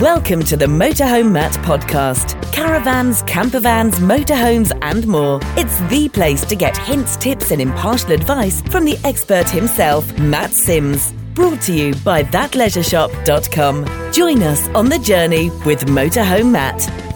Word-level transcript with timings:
Welcome 0.00 0.44
to 0.44 0.56
the 0.56 0.66
Motorhome 0.66 1.32
Matt 1.32 1.54
podcast. 1.54 2.40
Caravans, 2.52 3.24
campervans, 3.24 3.94
motorhomes, 3.94 4.70
and 4.80 5.04
more. 5.08 5.40
It's 5.56 5.80
the 5.90 6.08
place 6.08 6.44
to 6.44 6.54
get 6.54 6.76
hints, 6.76 7.16
tips, 7.16 7.50
and 7.50 7.60
impartial 7.60 8.12
advice 8.12 8.62
from 8.62 8.84
the 8.84 8.96
expert 9.02 9.50
himself, 9.50 10.16
Matt 10.16 10.52
Sims. 10.52 11.12
Brought 11.34 11.60
to 11.62 11.72
you 11.72 11.96
by 12.04 12.22
thatleisureshop.com. 12.22 14.12
Join 14.12 14.42
us 14.44 14.68
on 14.68 14.88
the 14.88 15.00
journey 15.00 15.50
with 15.66 15.86
Motorhome 15.86 16.52
Matt. 16.52 17.07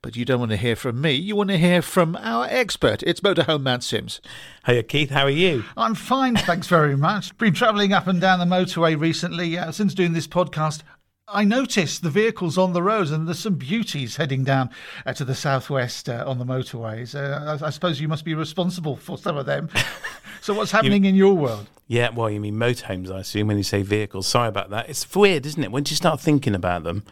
But 0.00 0.14
you 0.14 0.24
don't 0.24 0.38
want 0.38 0.52
to 0.52 0.56
hear 0.56 0.76
from 0.76 1.00
me, 1.00 1.14
you 1.14 1.34
want 1.34 1.50
to 1.50 1.58
hear 1.58 1.82
from 1.82 2.14
our 2.20 2.46
expert. 2.48 3.02
It's 3.02 3.20
Motorhome 3.20 3.62
Matt 3.62 3.82
Sims. 3.82 4.20
Hey, 4.64 4.80
Keith, 4.84 5.10
how 5.10 5.24
are 5.24 5.30
you? 5.30 5.64
I'm 5.76 5.96
fine, 5.96 6.36
thanks 6.36 6.68
very 6.68 6.96
much. 6.96 7.36
Been 7.36 7.52
travelling 7.52 7.92
up 7.92 8.06
and 8.06 8.20
down 8.20 8.38
the 8.38 8.44
motorway 8.44 8.96
recently 8.98 9.55
uh, 9.58 9.72
since 9.72 9.94
doing 9.94 10.12
this 10.12 10.26
podcast. 10.26 10.82
I 11.28 11.44
noticed 11.44 12.02
the 12.02 12.10
vehicles 12.10 12.56
on 12.56 12.72
the 12.72 12.82
roads, 12.82 13.10
and 13.10 13.26
there's 13.26 13.40
some 13.40 13.54
beauties 13.54 14.16
heading 14.16 14.44
down 14.44 14.70
uh, 15.04 15.12
to 15.14 15.24
the 15.24 15.34
southwest 15.34 16.08
uh, 16.08 16.22
on 16.24 16.38
the 16.38 16.44
motorways. 16.44 17.16
Uh, 17.16 17.58
I, 17.60 17.66
I, 17.66 17.70
suppose 17.70 18.00
you 18.00 18.06
must 18.06 18.24
be 18.24 18.34
responsible 18.34 18.94
for 18.94 19.18
some 19.18 19.36
of 19.36 19.44
them. 19.44 19.68
so, 20.40 20.54
what's 20.54 20.70
happening 20.70 21.02
you, 21.02 21.08
in 21.08 21.16
your 21.16 21.34
world? 21.34 21.66
Yeah, 21.88 22.10
well, 22.10 22.30
you 22.30 22.40
mean 22.40 22.54
motorhomes, 22.54 23.10
I 23.10 23.20
assume, 23.20 23.48
when 23.48 23.56
you 23.56 23.64
say 23.64 23.82
vehicles. 23.82 24.28
Sorry 24.28 24.48
about 24.48 24.70
that. 24.70 24.88
It's 24.88 25.12
weird, 25.14 25.46
isn't 25.46 25.64
it? 25.64 25.72
Once 25.72 25.90
you 25.90 25.96
start 25.96 26.20
thinking 26.20 26.54
about 26.54 26.84
them, 26.84 27.02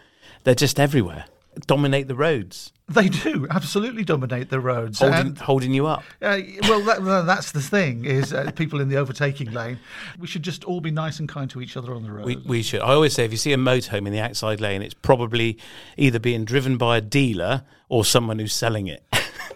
they're 0.44 0.54
just 0.54 0.78
everywhere 0.78 1.24
dominate 1.66 2.08
the 2.08 2.14
roads. 2.14 2.72
They 2.86 3.08
do 3.08 3.46
absolutely 3.50 4.04
dominate 4.04 4.50
the 4.50 4.60
roads, 4.60 4.98
holding, 4.98 5.18
and, 5.18 5.38
holding 5.38 5.72
you 5.72 5.86
up. 5.86 6.04
Uh, 6.20 6.38
well, 6.62 6.82
that, 6.82 7.24
that's 7.26 7.52
the 7.52 7.62
thing: 7.62 8.04
is 8.04 8.34
uh, 8.34 8.50
people 8.54 8.78
in 8.78 8.90
the 8.90 8.96
overtaking 8.96 9.52
lane. 9.52 9.78
We 10.18 10.26
should 10.26 10.42
just 10.42 10.64
all 10.64 10.82
be 10.82 10.90
nice 10.90 11.18
and 11.18 11.26
kind 11.26 11.48
to 11.50 11.62
each 11.62 11.78
other 11.78 11.94
on 11.94 12.02
the 12.02 12.12
road. 12.12 12.26
We, 12.26 12.36
we 12.36 12.62
should. 12.62 12.82
I 12.82 12.92
always 12.92 13.14
say, 13.14 13.24
if 13.24 13.30
you 13.30 13.38
see 13.38 13.54
a 13.54 13.56
motorhome 13.56 14.06
in 14.06 14.12
the 14.12 14.20
outside 14.20 14.60
lane, 14.60 14.82
it's 14.82 14.92
probably 14.92 15.56
either 15.96 16.18
being 16.18 16.44
driven 16.44 16.76
by 16.76 16.98
a 16.98 17.00
dealer 17.00 17.62
or 17.88 18.04
someone 18.04 18.38
who's 18.38 18.54
selling 18.54 18.86
it. 18.86 19.02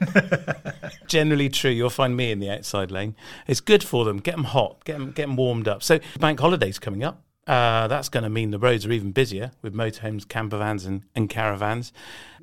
Generally 1.06 1.50
true. 1.50 1.70
You'll 1.70 1.90
find 1.90 2.16
me 2.16 2.32
in 2.32 2.38
the 2.38 2.48
outside 2.48 2.90
lane. 2.90 3.14
It's 3.46 3.60
good 3.60 3.84
for 3.84 4.06
them. 4.06 4.20
Get 4.20 4.36
them 4.36 4.44
hot. 4.44 4.84
Get 4.84 4.94
them, 4.94 5.10
get 5.10 5.26
them 5.26 5.36
warmed 5.36 5.68
up. 5.68 5.82
So 5.82 6.00
bank 6.18 6.40
holidays 6.40 6.78
coming 6.78 7.04
up. 7.04 7.22
Uh, 7.48 7.88
that's 7.88 8.10
going 8.10 8.24
to 8.24 8.28
mean 8.28 8.50
the 8.50 8.58
roads 8.58 8.84
are 8.84 8.92
even 8.92 9.10
busier 9.10 9.50
with 9.62 9.74
motorhomes, 9.74 10.26
campervans, 10.26 10.86
and, 10.86 11.02
and 11.14 11.30
caravans. 11.30 11.92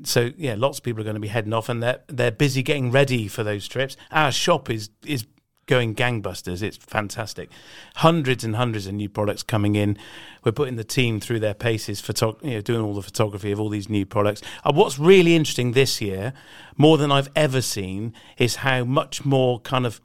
So 0.03 0.31
yeah, 0.35 0.55
lots 0.57 0.79
of 0.79 0.83
people 0.83 1.01
are 1.01 1.03
going 1.03 1.15
to 1.15 1.19
be 1.19 1.27
heading 1.27 1.53
off, 1.53 1.69
and 1.69 1.81
they're 1.81 2.01
they're 2.07 2.31
busy 2.31 2.63
getting 2.63 2.91
ready 2.91 3.27
for 3.27 3.43
those 3.43 3.67
trips. 3.67 3.95
Our 4.11 4.31
shop 4.31 4.69
is 4.69 4.89
is 5.05 5.25
going 5.67 5.95
gangbusters. 5.95 6.61
It's 6.61 6.77
fantastic. 6.77 7.49
Hundreds 7.97 8.43
and 8.43 8.55
hundreds 8.55 8.87
of 8.87 8.93
new 8.93 9.09
products 9.09 9.43
coming 9.43 9.75
in. 9.75 9.97
We're 10.43 10.51
putting 10.51 10.75
the 10.75 10.83
team 10.83 11.19
through 11.19 11.39
their 11.39 11.53
paces, 11.53 12.03
you 12.41 12.51
know, 12.51 12.61
doing 12.61 12.81
all 12.81 12.93
the 12.93 13.01
photography 13.01 13.51
of 13.51 13.59
all 13.59 13.69
these 13.69 13.89
new 13.89 14.05
products. 14.05 14.41
Uh, 14.63 14.71
what's 14.73 14.99
really 14.99 15.35
interesting 15.35 15.71
this 15.71 16.01
year, 16.01 16.33
more 16.77 16.97
than 16.97 17.11
I've 17.11 17.29
ever 17.35 17.61
seen, 17.61 18.13
is 18.37 18.57
how 18.57 18.83
much 18.83 19.25
more 19.25 19.59
kind 19.59 19.85
of 19.85 20.01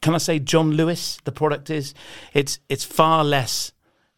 can 0.00 0.14
I 0.14 0.18
say 0.18 0.38
John 0.38 0.72
Lewis 0.72 1.18
the 1.24 1.32
product 1.32 1.70
is. 1.70 1.94
It's 2.34 2.58
it's 2.68 2.84
far 2.84 3.24
less 3.24 3.72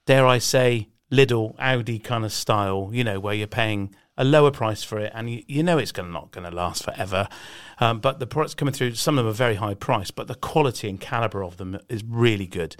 dare 0.07 0.27
I 0.27 0.39
say, 0.39 0.89
Lidl 1.13 1.57
Aldi 1.59 2.03
kind 2.03 2.25
of 2.25 2.33
style, 2.33 2.91
you 2.93 3.05
know, 3.05 3.21
where 3.21 3.35
you're 3.35 3.47
paying 3.47 3.95
a 4.19 4.25
lower 4.25 4.51
price 4.51 4.83
for 4.83 4.99
it, 4.99 5.13
and 5.15 5.31
you, 5.31 5.43
you 5.47 5.63
know 5.63 5.79
it's 5.79 5.93
gonna, 5.93 6.09
not 6.09 6.31
going 6.31 6.49
to 6.49 6.55
last 6.55 6.85
forever. 6.85 7.29
Um, 7.79 8.01
but 8.01 8.19
the 8.19 8.27
products 8.27 8.55
coming 8.55 8.73
through, 8.73 8.95
some 8.95 9.19
of 9.19 9.25
them 9.25 9.31
are 9.31 9.35
very 9.35 9.57
high 9.57 9.75
price, 9.75 10.11
but 10.11 10.29
the 10.29 10.35
quality 10.35 10.89
and 10.89 10.99
caliber 10.99 11.45
of 11.45 11.59
them 11.59 11.79
is 11.91 12.03
really 12.05 12.47
good, 12.47 12.77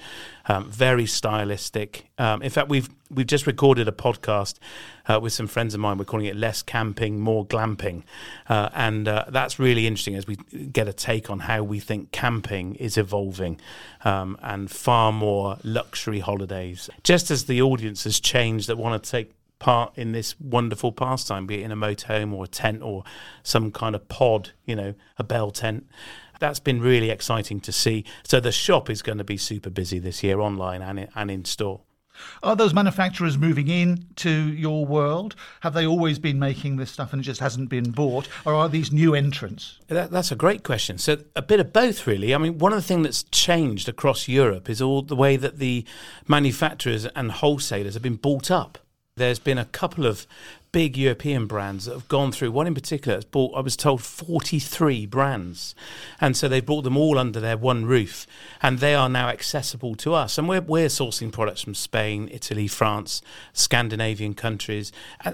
um, 0.47 0.71
very 0.71 1.05
stylistic. 1.05 2.09
Um, 2.17 2.41
in 2.41 2.51
fact, 2.51 2.69
we've 2.69 2.89
we've 3.11 3.27
just 3.27 3.47
recorded 3.47 3.87
a 3.87 3.93
podcast 3.93 4.59
uh, 5.07 5.21
with 5.21 5.33
some 5.33 5.47
friends 5.47 5.75
of 5.75 5.81
mine. 5.81 5.99
We're 5.99 6.07
calling 6.07 6.27
it 6.27 6.37
"Less 6.37 6.63
Camping, 6.63 7.21
More 7.21 7.45
Glamping," 7.45 8.05
uh, 8.49 8.71
and 8.75 9.07
uh, 9.07 9.27
that's 9.29 9.59
really 9.59 9.87
interesting 9.87 10.15
as 10.15 10.27
we 10.27 10.37
get 10.37 10.89
a 10.89 10.95
take 10.95 11.29
on 11.29 11.41
how 11.41 11.63
we 11.63 11.79
think 11.79 12.11
camping 12.13 12.75
is 12.77 12.97
evolving, 12.97 13.61
um, 14.05 14.39
and 14.43 14.71
far 14.71 15.13
more 15.13 15.59
luxury 15.63 16.21
holidays. 16.21 16.89
Just 17.03 17.31
as 17.31 17.45
the 17.45 17.61
audience 17.61 18.05
has 18.05 18.19
changed, 18.19 18.69
that 18.69 18.79
want 18.79 19.03
to 19.03 19.11
take 19.11 19.33
part 19.59 19.97
in 19.97 20.13
this 20.13 20.39
wonderful 20.41 20.93
pastime, 20.93 21.47
be 21.47 21.63
it 21.63 21.65
in 21.65 21.73
a 21.73 21.77
motorhome 21.77 22.33
or 22.33 22.45
a 22.45 22.49
tent 22.49 22.83
or 22.83 23.05
some 23.43 23.71
kind 23.71 23.95
of 23.95 24.09
pod, 24.09 24.51
you 24.65 24.77
know, 24.77 24.95
a 25.19 25.25
bell 25.25 25.51
tent. 25.51 25.87
That's 26.39 26.61
been 26.61 26.81
really 26.81 27.11
exciting 27.11 27.61
to 27.61 27.73
see. 27.73 28.05
So 28.25 28.41
the 28.41 28.53
shop 28.53 28.91
is 28.91 29.01
going 29.01 29.19
to 29.19 29.25
be 29.25 29.39
super 29.39 29.71
busy 29.71 29.99
this 29.99 30.23
year, 30.23 30.41
online 30.41 30.83
and 30.83 31.01
in, 31.01 31.09
and 31.15 31.31
in 31.31 31.45
store. 31.45 31.81
Are 32.43 32.57
those 32.57 32.75
manufacturers 32.75 33.37
moving 33.37 33.69
in 33.69 34.07
to 34.17 34.31
your 34.31 34.87
world? 34.87 35.35
Have 35.61 35.75
they 35.75 35.87
always 35.87 36.19
been 36.19 36.39
making 36.39 36.77
this 36.77 36.91
stuff 36.91 37.13
and 37.13 37.21
it 37.21 37.25
just 37.25 37.41
hasn't 37.41 37.69
been 37.69 37.91
bought? 37.91 38.29
Or 38.45 38.55
are 38.55 38.69
these 38.69 38.93
new 38.93 39.15
entrants? 39.15 39.79
That, 39.89 40.11
that's 40.11 40.33
a 40.33 40.37
great 40.37 40.63
question. 40.63 40.99
So, 40.99 41.19
a 41.35 41.43
bit 41.43 41.61
of 41.61 41.73
both, 41.73 42.07
really. 42.07 42.35
I 42.35 42.39
mean, 42.39 42.59
one 42.59 42.73
of 42.73 42.79
the 42.79 42.87
things 42.87 43.05
that's 43.05 43.23
changed 43.25 43.89
across 43.89 44.29
Europe 44.29 44.69
is 44.71 44.81
all 44.81 45.03
the 45.03 45.17
way 45.17 45.37
that 45.37 45.59
the 45.59 45.85
manufacturers 46.27 47.07
and 47.07 47.33
wholesalers 47.33 47.95
have 47.95 48.03
been 48.03 48.17
bought 48.17 48.51
up. 48.51 48.79
There's 49.19 49.39
been 49.39 49.57
a 49.57 49.65
couple 49.65 50.05
of 50.05 50.27
big 50.73 50.95
European 50.95 51.47
brands 51.47 51.87
that 51.87 51.95
have 51.95 52.07
gone 52.07 52.33
through. 52.33 52.51
One 52.53 52.67
in 52.67 52.75
particular 52.75 53.17
has 53.17 53.25
bought, 53.25 53.57
I 53.57 53.61
was 53.61 53.75
told, 53.75 54.03
43 54.03 55.07
brands. 55.07 55.75
And 56.21 56.37
so 56.37 56.49
they've 56.49 56.65
brought 56.65 56.83
them 56.83 56.99
all 56.99 57.19
under 57.19 57.41
their 57.41 57.57
one 57.57 57.87
roof. 57.87 58.27
And 58.61 58.79
they 58.79 58.95
are 58.95 59.09
now 59.09 59.31
accessible 59.31 59.95
to 59.95 60.13
us. 60.13 60.37
And 60.37 60.47
we're, 60.51 60.61
we're 60.61 60.89
sourcing 60.89 61.33
products 61.33 61.63
from 61.63 61.75
Spain, 61.75 62.29
Italy, 62.31 62.69
France, 62.69 63.23
Scandinavian 63.55 64.35
countries, 64.35 64.93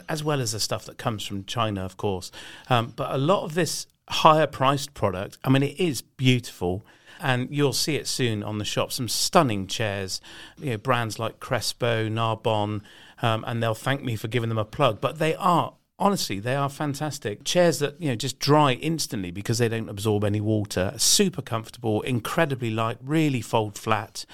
as 0.08 0.22
well 0.22 0.40
as 0.40 0.52
the 0.52 0.60
stuff 0.60 0.84
that 0.84 0.96
comes 0.96 1.26
from 1.26 1.44
China, 1.44 1.84
of 1.84 1.96
course. 1.96 2.30
Um, 2.70 2.92
but 2.94 3.12
a 3.12 3.18
lot 3.18 3.42
of 3.42 3.54
this 3.54 3.88
higher 4.08 4.46
priced 4.46 4.94
product, 4.94 5.38
I 5.42 5.50
mean, 5.50 5.64
it 5.64 5.80
is 5.80 6.02
beautiful 6.02 6.86
and 7.22 7.48
you'll 7.50 7.72
see 7.72 7.96
it 7.96 8.06
soon 8.06 8.42
on 8.42 8.58
the 8.58 8.64
shop. 8.64 8.92
Some 8.92 9.08
stunning 9.08 9.66
chairs, 9.66 10.20
you 10.58 10.70
know, 10.70 10.76
brands 10.76 11.18
like 11.18 11.40
Crespo, 11.40 12.08
Narbonne, 12.08 12.82
um, 13.22 13.44
and 13.46 13.62
they'll 13.62 13.74
thank 13.74 14.02
me 14.02 14.16
for 14.16 14.28
giving 14.28 14.48
them 14.48 14.58
a 14.58 14.64
plug. 14.64 15.00
But 15.00 15.18
they 15.18 15.34
are 15.36 15.74
honestly, 15.98 16.40
they 16.40 16.56
are 16.56 16.68
fantastic. 16.68 17.44
Chairs 17.44 17.78
that, 17.78 18.00
you 18.00 18.08
know, 18.08 18.16
just 18.16 18.38
dry 18.40 18.72
instantly 18.72 19.30
because 19.30 19.58
they 19.58 19.68
don't 19.68 19.88
absorb 19.88 20.24
any 20.24 20.40
water. 20.40 20.94
Super 20.96 21.42
comfortable, 21.42 22.02
incredibly 22.02 22.70
light, 22.70 22.98
really 23.00 23.40
fold 23.40 23.78
flat. 23.78 24.24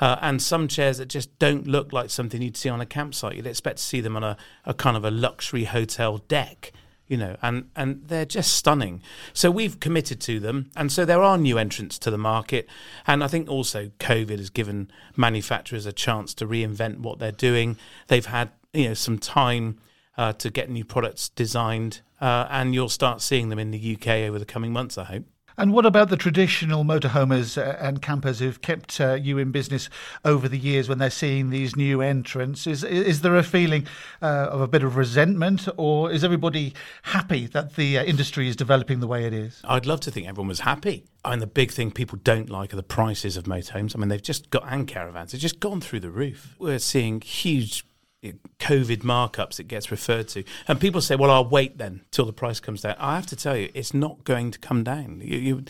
Uh, 0.00 0.16
and 0.22 0.40
some 0.40 0.66
chairs 0.66 0.96
that 0.96 1.08
just 1.08 1.38
don't 1.38 1.66
look 1.66 1.92
like 1.92 2.08
something 2.08 2.40
you'd 2.40 2.56
see 2.56 2.70
on 2.70 2.80
a 2.80 2.86
campsite. 2.86 3.36
You'd 3.36 3.46
expect 3.46 3.76
to 3.76 3.82
see 3.82 4.00
them 4.00 4.16
on 4.16 4.24
a, 4.24 4.36
a 4.64 4.72
kind 4.72 4.96
of 4.96 5.04
a 5.04 5.10
luxury 5.10 5.64
hotel 5.64 6.18
deck 6.18 6.72
you 7.10 7.16
know, 7.16 7.36
and, 7.42 7.68
and 7.74 8.02
they're 8.06 8.24
just 8.24 8.54
stunning. 8.54 9.02
So 9.32 9.50
we've 9.50 9.80
committed 9.80 10.20
to 10.22 10.38
them. 10.38 10.70
And 10.76 10.92
so 10.92 11.04
there 11.04 11.20
are 11.20 11.36
new 11.36 11.58
entrants 11.58 11.98
to 11.98 12.10
the 12.10 12.16
market. 12.16 12.68
And 13.04 13.24
I 13.24 13.26
think 13.26 13.50
also 13.50 13.90
COVID 13.98 14.38
has 14.38 14.48
given 14.48 14.88
manufacturers 15.16 15.86
a 15.86 15.92
chance 15.92 16.32
to 16.34 16.46
reinvent 16.46 17.00
what 17.00 17.18
they're 17.18 17.32
doing. 17.32 17.76
They've 18.06 18.24
had, 18.24 18.52
you 18.72 18.88
know, 18.88 18.94
some 18.94 19.18
time 19.18 19.80
uh, 20.16 20.34
to 20.34 20.50
get 20.50 20.70
new 20.70 20.84
products 20.84 21.30
designed. 21.30 22.00
Uh, 22.20 22.46
and 22.48 22.74
you'll 22.74 22.88
start 22.88 23.20
seeing 23.20 23.48
them 23.48 23.58
in 23.58 23.72
the 23.72 23.96
UK 23.96 24.28
over 24.28 24.38
the 24.38 24.44
coming 24.44 24.72
months, 24.72 24.96
I 24.96 25.04
hope. 25.04 25.24
And 25.60 25.74
what 25.74 25.84
about 25.84 26.08
the 26.08 26.16
traditional 26.16 26.84
motorhomers 26.84 27.58
uh, 27.58 27.76
and 27.78 28.00
campers 28.00 28.38
who've 28.38 28.62
kept 28.62 28.98
uh, 28.98 29.12
you 29.12 29.36
in 29.36 29.50
business 29.50 29.90
over 30.24 30.48
the 30.48 30.56
years 30.56 30.88
when 30.88 30.96
they're 30.96 31.10
seeing 31.10 31.50
these 31.50 31.76
new 31.76 32.00
entrants? 32.00 32.66
Is 32.66 32.82
is 32.82 33.20
there 33.20 33.36
a 33.36 33.42
feeling 33.42 33.86
uh, 34.22 34.48
of 34.50 34.62
a 34.62 34.66
bit 34.66 34.82
of 34.82 34.96
resentment, 34.96 35.68
or 35.76 36.10
is 36.10 36.24
everybody 36.24 36.72
happy 37.02 37.46
that 37.48 37.76
the 37.76 37.98
uh, 37.98 38.04
industry 38.04 38.48
is 38.48 38.56
developing 38.56 39.00
the 39.00 39.06
way 39.06 39.26
it 39.26 39.34
is? 39.34 39.60
I'd 39.64 39.84
love 39.84 40.00
to 40.00 40.10
think 40.10 40.26
everyone 40.26 40.48
was 40.48 40.60
happy. 40.60 41.04
I 41.26 41.30
mean, 41.32 41.40
the 41.40 41.46
big 41.46 41.72
thing 41.72 41.90
people 41.90 42.18
don't 42.24 42.48
like 42.48 42.72
are 42.72 42.76
the 42.76 42.82
prices 42.82 43.36
of 43.36 43.44
motorhomes. 43.44 43.94
I 43.94 43.98
mean, 43.98 44.08
they've 44.08 44.22
just 44.22 44.48
got 44.48 44.64
and 44.66 44.88
caravans. 44.88 45.32
They've 45.32 45.40
just 45.42 45.60
gone 45.60 45.82
through 45.82 46.00
the 46.00 46.10
roof. 46.10 46.56
We're 46.58 46.78
seeing 46.78 47.20
huge 47.20 47.84
COVID 48.22 48.98
markups 48.98 49.58
it 49.58 49.68
gets 49.68 49.90
referred 49.90 50.28
to. 50.28 50.44
And 50.68 50.80
people 50.80 51.00
say, 51.00 51.16
well, 51.16 51.30
I'll 51.30 51.48
wait 51.48 51.78
then 51.78 52.02
till 52.10 52.26
the 52.26 52.32
price 52.32 52.60
comes 52.60 52.82
down. 52.82 52.96
I 52.98 53.16
have 53.16 53.26
to 53.26 53.36
tell 53.36 53.56
you, 53.56 53.70
it's 53.74 53.94
not 53.94 54.24
going 54.24 54.50
to 54.50 54.58
come 54.58 54.84
down. 54.84 55.20
You, 55.22 55.38
you, 55.38 55.64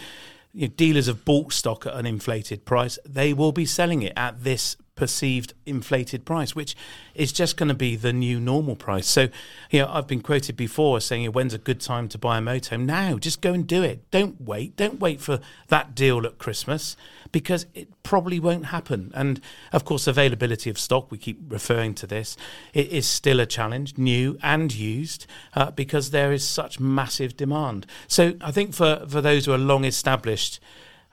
you 0.53 0.69
dealers 0.69 1.07
have 1.07 1.25
bought 1.25 1.53
stock 1.53 1.87
at 1.87 1.95
an 1.95 2.07
inflated 2.07 2.65
price. 2.65 2.99
They 3.05 3.33
will 3.33 3.53
be 3.53 3.67
selling 3.67 4.03
it 4.03 4.13
at 4.17 4.43
this 4.43 4.77
perceived 4.97 5.55
inflated 5.65 6.25
price, 6.25 6.55
which 6.55 6.77
is 7.15 7.33
just 7.33 7.57
going 7.57 7.69
to 7.69 7.75
be 7.75 7.97
the 7.97 8.13
new 8.13 8.39
normal 8.39 8.77
price. 8.77 9.07
So, 9.07 9.29
you 9.71 9.81
know, 9.81 9.91
I've 9.91 10.07
been 10.07 10.21
quoted 10.21 10.57
before 10.57 11.01
saying, 11.01 11.33
when's 11.33 11.55
a 11.55 11.59
good 11.59 11.81
time 11.81 12.09
to 12.09 12.19
buy 12.19 12.39
a 12.39 12.41
motorhome? 12.41 12.85
Now, 12.85 13.17
just 13.17 13.41
go 13.41 13.53
and 13.53 13.67
do 13.67 13.83
it. 13.83 14.11
Don't 14.11 14.41
wait. 14.41 14.77
Don't 14.77 15.01
wait 15.01 15.21
for 15.21 15.41
that 15.69 15.95
deal 15.95 16.27
at 16.27 16.39
Christmas 16.39 16.97
because 17.33 17.67
it 17.75 17.89
probably 18.03 18.39
won't 18.39 18.67
happen. 18.67 19.11
And 19.15 19.41
of 19.73 19.85
course, 19.85 20.07
availability 20.07 20.69
of 20.69 20.79
stock, 20.79 21.11
we 21.11 21.19
keep 21.19 21.41
referring 21.49 21.95
to 21.95 22.07
this, 22.07 22.37
it 22.75 22.89
is 22.89 23.07
still 23.07 23.41
a 23.41 23.47
challenge, 23.47 23.97
new 23.97 24.39
and 24.43 24.75
used, 24.75 25.27
uh, 25.55 25.71
because 25.71 26.11
there 26.11 26.33
is 26.33 26.47
such 26.47 26.79
massive 26.79 27.37
demand. 27.37 27.87
So 28.07 28.35
I 28.41 28.51
think 28.51 28.75
for, 28.75 29.07
for 29.09 29.21
those 29.21 29.47
who 29.47 29.53
are 29.53 29.59
long 29.59 29.85
established, 29.85 30.61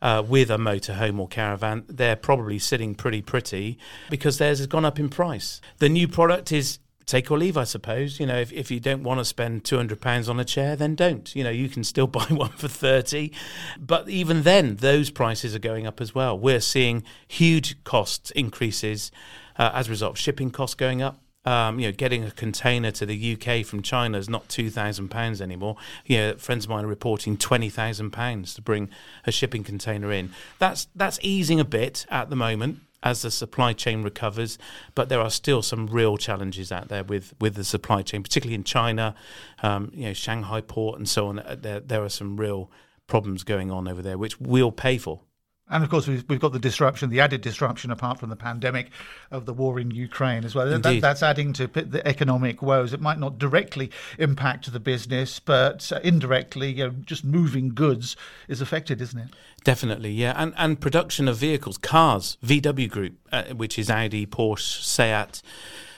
uh, 0.02 0.24
with 0.28 0.50
a 0.50 0.58
motorhome 0.58 1.20
or 1.20 1.28
caravan, 1.28 1.84
they're 1.88 2.16
probably 2.16 2.60
sitting 2.60 2.96
pretty 2.96 3.22
pretty 3.22 3.78
because 4.10 4.38
theirs 4.38 4.60
has 4.60 4.68
gone 4.68 4.86
up 4.86 5.00
in 5.00 5.10
price. 5.10 5.62
The 5.80 5.90
new 5.90 6.08
product 6.08 6.52
is 6.52 6.80
take 7.08 7.32
or 7.32 7.38
leave, 7.38 7.58
I 7.58 7.64
suppose. 7.64 8.20
You 8.20 8.28
know, 8.28 8.38
if, 8.38 8.54
if 8.54 8.70
you 8.70 8.80
don't 8.80 9.02
want 9.02 9.20
to 9.20 9.26
spend 9.26 9.64
two 9.64 9.78
hundred 9.78 10.02
pounds 10.02 10.30
on 10.30 10.40
a 10.40 10.46
chair, 10.46 10.76
then 10.76 10.94
don't. 10.94 11.36
You 11.36 11.44
know, 11.44 11.50
you 11.50 11.70
can 11.70 11.84
still 11.84 12.08
buy 12.20 12.26
one 12.26 12.52
for 12.52 12.68
thirty. 12.68 13.32
But 13.80 14.08
even 14.10 14.44
then, 14.44 14.76
those 14.76 15.10
prices 15.10 15.56
are 15.56 15.60
going 15.60 15.88
up 15.88 16.00
as 16.00 16.14
well. 16.14 16.38
We're 16.38 16.62
seeing 16.62 17.04
huge 17.28 17.84
cost 17.84 18.32
increases 18.32 19.12
uh, 19.58 19.72
as 19.74 19.88
a 19.88 19.92
result 19.92 20.12
of 20.14 20.20
shipping 20.20 20.52
costs 20.52 20.76
going 20.76 21.02
up. 21.02 21.20
Um, 21.48 21.80
you 21.80 21.88
know, 21.88 21.94
getting 21.94 22.26
a 22.26 22.32
container 22.32 22.92
to 22.92 23.06
the 23.06 23.34
UK 23.34 23.66
from 23.66 23.82
China 23.82 24.18
is 24.18 24.28
not 24.28 24.50
two 24.50 24.70
thousand 24.70 25.08
pounds 25.08 25.42
anymore. 25.42 25.78
You 26.06 26.18
know, 26.18 26.36
friends 26.36 26.66
of 26.66 26.72
mine 26.72 26.84
are 26.84 26.90
reporting 26.90 27.38
twenty 27.38 27.70
thousand 27.70 28.12
pounds 28.12 28.54
to 28.56 28.62
bring 28.62 28.90
a 29.26 29.32
shipping 29.32 29.64
container 29.64 30.12
in. 30.12 30.32
That's 30.60 30.88
that's 30.94 31.20
easing 31.22 31.62
a 31.62 31.66
bit 31.66 32.06
at 32.10 32.30
the 32.30 32.36
moment 32.36 32.82
as 33.02 33.22
the 33.22 33.32
supply 33.32 33.72
chain 33.72 34.04
recovers, 34.04 34.58
but 34.94 35.08
there 35.08 35.22
are 35.22 35.30
still 35.30 35.62
some 35.62 35.88
real 35.88 36.18
challenges 36.18 36.72
out 36.72 36.90
there 36.90 37.04
with, 37.04 37.34
with 37.40 37.56
the 37.56 37.64
supply 37.64 38.02
chain, 38.02 38.24
particularly 38.24 38.56
in 38.56 38.64
China, 38.64 39.16
um, 39.64 39.92
you 39.94 40.08
know, 40.08 40.14
Shanghai 40.14 40.60
port 40.62 40.98
and 40.98 41.08
so 41.08 41.28
on. 41.28 41.42
There 41.62 41.80
there 41.80 42.04
are 42.04 42.10
some 42.10 42.36
real 42.36 42.70
problems 43.08 43.44
going 43.44 43.72
on 43.72 43.88
over 43.88 44.02
there, 44.02 44.18
which 44.18 44.42
we'll 44.42 44.72
pay 44.72 44.98
for. 44.98 45.22
And 45.70 45.84
of 45.84 45.90
course, 45.90 46.08
we've, 46.08 46.24
we've 46.30 46.40
got 46.40 46.54
the 46.54 46.60
disruption, 46.60 47.10
the 47.10 47.20
added 47.20 47.42
disruption, 47.42 47.92
apart 47.92 48.20
from 48.20 48.30
the 48.30 48.36
pandemic, 48.36 48.90
of 49.32 49.46
the 49.46 49.54
war 49.54 49.80
in 49.80 49.92
Ukraine 49.92 50.46
as 50.46 50.56
well. 50.56 50.66
That, 50.80 51.02
that's 51.02 51.22
adding 51.22 51.52
to 51.54 51.68
the 51.68 52.02
economic 52.08 52.62
woes. 52.62 52.94
It 52.94 53.02
might 53.02 53.20
not 53.20 53.38
directly 53.38 53.92
impact 54.18 54.72
the 54.72 54.80
business, 54.80 55.40
but 55.40 55.92
indirectly, 56.04 56.72
you 56.72 56.88
know, 56.88 56.96
just 57.06 57.26
moving 57.26 57.74
goods 57.74 58.16
is 58.48 58.62
affected, 58.62 59.02
isn't 59.02 59.20
it? 59.20 59.30
Definitely, 59.64 60.12
yeah. 60.12 60.34
And 60.38 60.54
and 60.58 60.80
production 60.80 61.28
of 61.28 61.38
vehicles, 61.38 61.78
cars, 61.78 62.38
VW 62.46 62.90
Group, 62.90 63.18
uh, 63.34 63.44
which 63.54 63.78
is 63.78 63.90
Audi, 63.90 64.26
Porsche, 64.26 64.82
Seat 64.82 65.42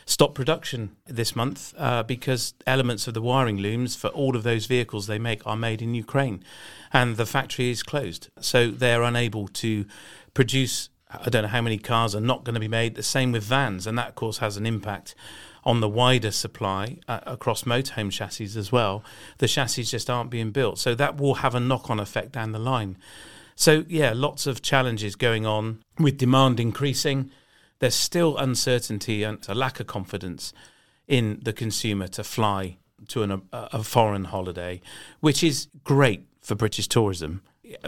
stop 0.09 0.33
production 0.33 0.95
this 1.05 1.35
month 1.35 1.73
uh, 1.77 2.01
because 2.01 2.55
elements 2.65 3.07
of 3.07 3.13
the 3.13 3.21
wiring 3.21 3.57
looms 3.57 3.95
for 3.95 4.07
all 4.07 4.35
of 4.35 4.41
those 4.41 4.65
vehicles 4.65 5.05
they 5.05 5.19
make 5.19 5.45
are 5.45 5.55
made 5.55 5.83
in 5.83 5.93
Ukraine, 5.93 6.43
and 6.91 7.15
the 7.15 7.27
factory 7.27 7.69
is 7.69 7.83
closed, 7.83 8.29
so 8.39 8.71
they're 8.71 9.03
unable 9.03 9.47
to 9.47 9.85
produce. 10.33 10.89
I 11.11 11.29
don't 11.29 11.43
know 11.43 11.49
how 11.49 11.61
many 11.61 11.77
cars 11.77 12.15
are 12.15 12.21
not 12.21 12.43
going 12.43 12.55
to 12.55 12.59
be 12.59 12.67
made. 12.67 12.95
The 12.95 13.03
same 13.03 13.31
with 13.31 13.43
vans, 13.43 13.85
and 13.85 13.97
that 13.99 14.09
of 14.09 14.15
course 14.15 14.39
has 14.39 14.57
an 14.57 14.65
impact 14.65 15.13
on 15.63 15.79
the 15.79 15.89
wider 15.89 16.31
supply 16.31 16.97
uh, 17.07 17.19
across 17.27 17.63
motorhome 17.63 18.11
chassis 18.11 18.57
as 18.57 18.71
well. 18.71 19.03
The 19.37 19.47
chassis 19.47 19.83
just 19.83 20.09
aren't 20.09 20.31
being 20.31 20.49
built, 20.51 20.79
so 20.79 20.95
that 20.95 21.17
will 21.17 21.35
have 21.35 21.53
a 21.53 21.59
knock-on 21.59 21.99
effect 21.99 22.31
down 22.31 22.51
the 22.51 22.59
line. 22.59 22.97
So 23.55 23.85
yeah, 23.87 24.13
lots 24.15 24.47
of 24.47 24.63
challenges 24.63 25.15
going 25.15 25.45
on 25.45 25.83
with 25.99 26.17
demand 26.17 26.59
increasing 26.59 27.29
there's 27.79 27.95
still 27.95 28.37
uncertainty 28.37 29.23
and 29.23 29.43
a 29.47 29.55
lack 29.55 29.79
of 29.79 29.87
confidence 29.87 30.53
in 31.07 31.39
the 31.41 31.53
consumer 31.53 32.07
to 32.07 32.23
fly 32.23 32.77
to 33.07 33.23
an, 33.23 33.31
a, 33.31 33.41
a 33.51 33.83
foreign 33.83 34.25
holiday, 34.25 34.81
which 35.21 35.43
is 35.43 35.67
great 35.83 36.25
for 36.41 36.55
British 36.55 36.87
tourism. 36.87 37.41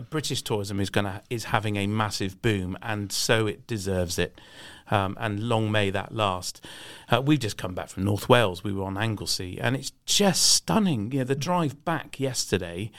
British 0.09 0.43
tourism 0.43 0.79
is 0.79 0.89
going 0.89 1.05
to 1.05 1.21
is 1.29 1.45
having 1.45 1.75
a 1.75 1.87
massive 1.87 2.41
boom, 2.41 2.77
and 2.83 3.11
so 3.11 3.47
it 3.47 3.65
deserves 3.65 4.19
it. 4.19 4.39
Um, 4.91 5.17
and 5.19 5.47
long 5.47 5.71
may 5.71 5.89
that 5.89 6.13
last. 6.13 6.63
Uh, 7.09 7.21
we've 7.21 7.39
just 7.39 7.57
come 7.57 7.73
back 7.73 7.89
from 7.89 8.03
North 8.03 8.29
Wales. 8.29 8.63
We 8.63 8.73
were 8.73 8.83
on 8.83 8.97
Anglesey, 8.97 9.59
and 9.59 9.75
it's 9.75 9.91
just 10.05 10.43
stunning. 10.43 11.11
You 11.11 11.19
know, 11.19 11.25
the 11.25 11.35
drive 11.35 11.83
back 11.83 12.19
yesterday 12.19 12.91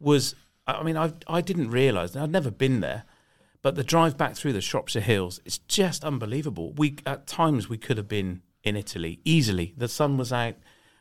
was. 0.00 0.34
I 0.66 0.82
mean, 0.82 0.96
I 0.96 1.12
I 1.28 1.40
didn't 1.40 1.70
realise. 1.70 2.16
I'd 2.16 2.32
never 2.32 2.50
been 2.50 2.80
there. 2.80 3.04
But 3.64 3.76
the 3.76 3.82
drive 3.82 4.18
back 4.18 4.36
through 4.36 4.52
the 4.52 4.60
Shropshire 4.60 5.00
Hills, 5.00 5.40
it's 5.46 5.56
just 5.56 6.04
unbelievable. 6.04 6.74
We 6.74 6.96
at 7.06 7.26
times 7.26 7.66
we 7.66 7.78
could 7.78 7.96
have 7.96 8.06
been 8.06 8.42
in 8.62 8.76
Italy 8.76 9.20
easily. 9.24 9.72
The 9.74 9.88
sun 9.88 10.18
was 10.18 10.34
out, 10.34 10.56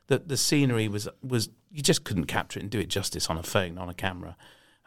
the 0.07 0.19
the 0.19 0.38
scenery 0.38 0.88
was 0.88 1.10
was 1.21 1.50
you 1.69 1.81
just 1.81 2.06
couldn't 2.06 2.27
capture 2.27 2.60
it 2.60 2.63
and 2.63 2.71
do 2.71 2.80
it 2.80 2.88
justice 2.88 3.30
on 3.30 3.38
a 3.38 3.44
phone 3.44 3.77
on 3.77 3.89
a 3.89 3.94
camera. 3.94 4.38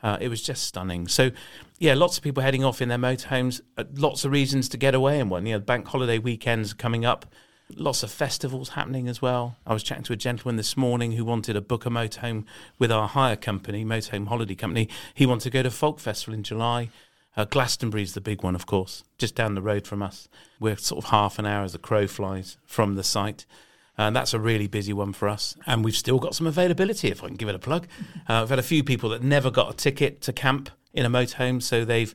Uh, 0.03 0.17
it 0.23 0.29
was 0.29 0.41
just 0.41 0.63
stunning. 0.63 1.07
So, 1.07 1.33
yeah, 1.79 1.93
lots 1.93 2.17
of 2.17 2.25
people 2.25 2.43
heading 2.43 2.65
off 2.65 2.81
in 2.81 2.89
their 2.89 2.97
motorhomes. 2.97 3.61
Uh, 3.77 3.85
lots 3.95 4.25
of 4.25 4.31
reasons 4.31 4.71
to 4.71 4.79
get 4.79 4.95
away 4.95 5.21
in 5.21 5.29
one. 5.29 5.45
You 5.45 5.55
know, 5.55 5.61
bank 5.61 5.87
holiday 5.87 6.19
weekends 6.19 6.73
coming 6.73 7.05
up. 7.05 7.27
Lots 7.75 8.03
of 8.03 8.11
festivals 8.11 8.71
happening 8.71 9.07
as 9.07 9.21
well. 9.21 9.57
I 9.67 9.75
was 9.75 9.83
chatting 9.83 10.05
to 10.05 10.15
a 10.15 10.17
gentleman 10.17 10.57
this 10.57 10.79
morning 10.79 11.13
who 11.13 11.27
wanted 11.27 11.55
to 11.55 11.61
book 11.61 11.85
a 11.85 11.91
motorhome 11.91 12.45
with 12.79 12.91
our 12.91 13.09
hire 13.09 13.37
company, 13.37 13.85
Motorhome 13.85 14.29
Holiday 14.29 14.55
Company. 14.55 14.89
He 15.13 15.27
wanted 15.27 15.45
to 15.45 15.51
go 15.51 15.63
to 15.63 15.71
Folk 15.71 16.01
Festival 16.01 16.33
in 16.33 16.43
July. 16.43 16.89
Uh, 17.37 17.45
Glastonbury's 17.45 18.15
the 18.15 18.21
big 18.21 18.43
one, 18.43 18.55
of 18.55 18.67
course, 18.67 19.05
just 19.19 19.35
down 19.35 19.55
the 19.55 19.63
road 19.63 19.87
from 19.87 20.03
us. 20.03 20.29
We're 20.59 20.77
sort 20.77 21.05
of 21.05 21.11
half 21.11 21.39
an 21.39 21.47
hour 21.47 21.65
as 21.65 21.73
the 21.73 21.79
crow 21.79 22.07
flies 22.07 22.57
from 22.65 22.95
the 22.95 23.05
site. 23.05 23.45
And 23.99 24.15
that's 24.15 24.35
a 24.35 24.41
really 24.41 24.67
busy 24.67 24.93
one 24.93 25.13
for 25.13 25.29
us. 25.29 25.57
And 25.67 25.85
we've 25.85 25.97
still 25.97 26.19
got 26.19 26.35
some 26.35 26.47
availability, 26.47 27.09
if 27.09 27.23
I 27.23 27.29
can 27.29 27.37
give 27.37 27.49
it 27.49 27.55
a 27.55 27.59
plug. 27.59 27.87
Uh, 28.29 28.41
we've 28.43 28.51
had 28.51 28.59
a 28.59 28.63
few 28.63 28.85
people 28.85 29.11
that 29.11 29.23
never 29.23 29.51
got 29.51 29.71
a 29.71 29.77
ticket 29.77 30.21
to 30.23 30.33
camp 30.33 30.71
in 30.93 31.07
a 31.07 31.11
motorhome, 31.11 31.63
so 31.63 31.85
they've 31.85 32.15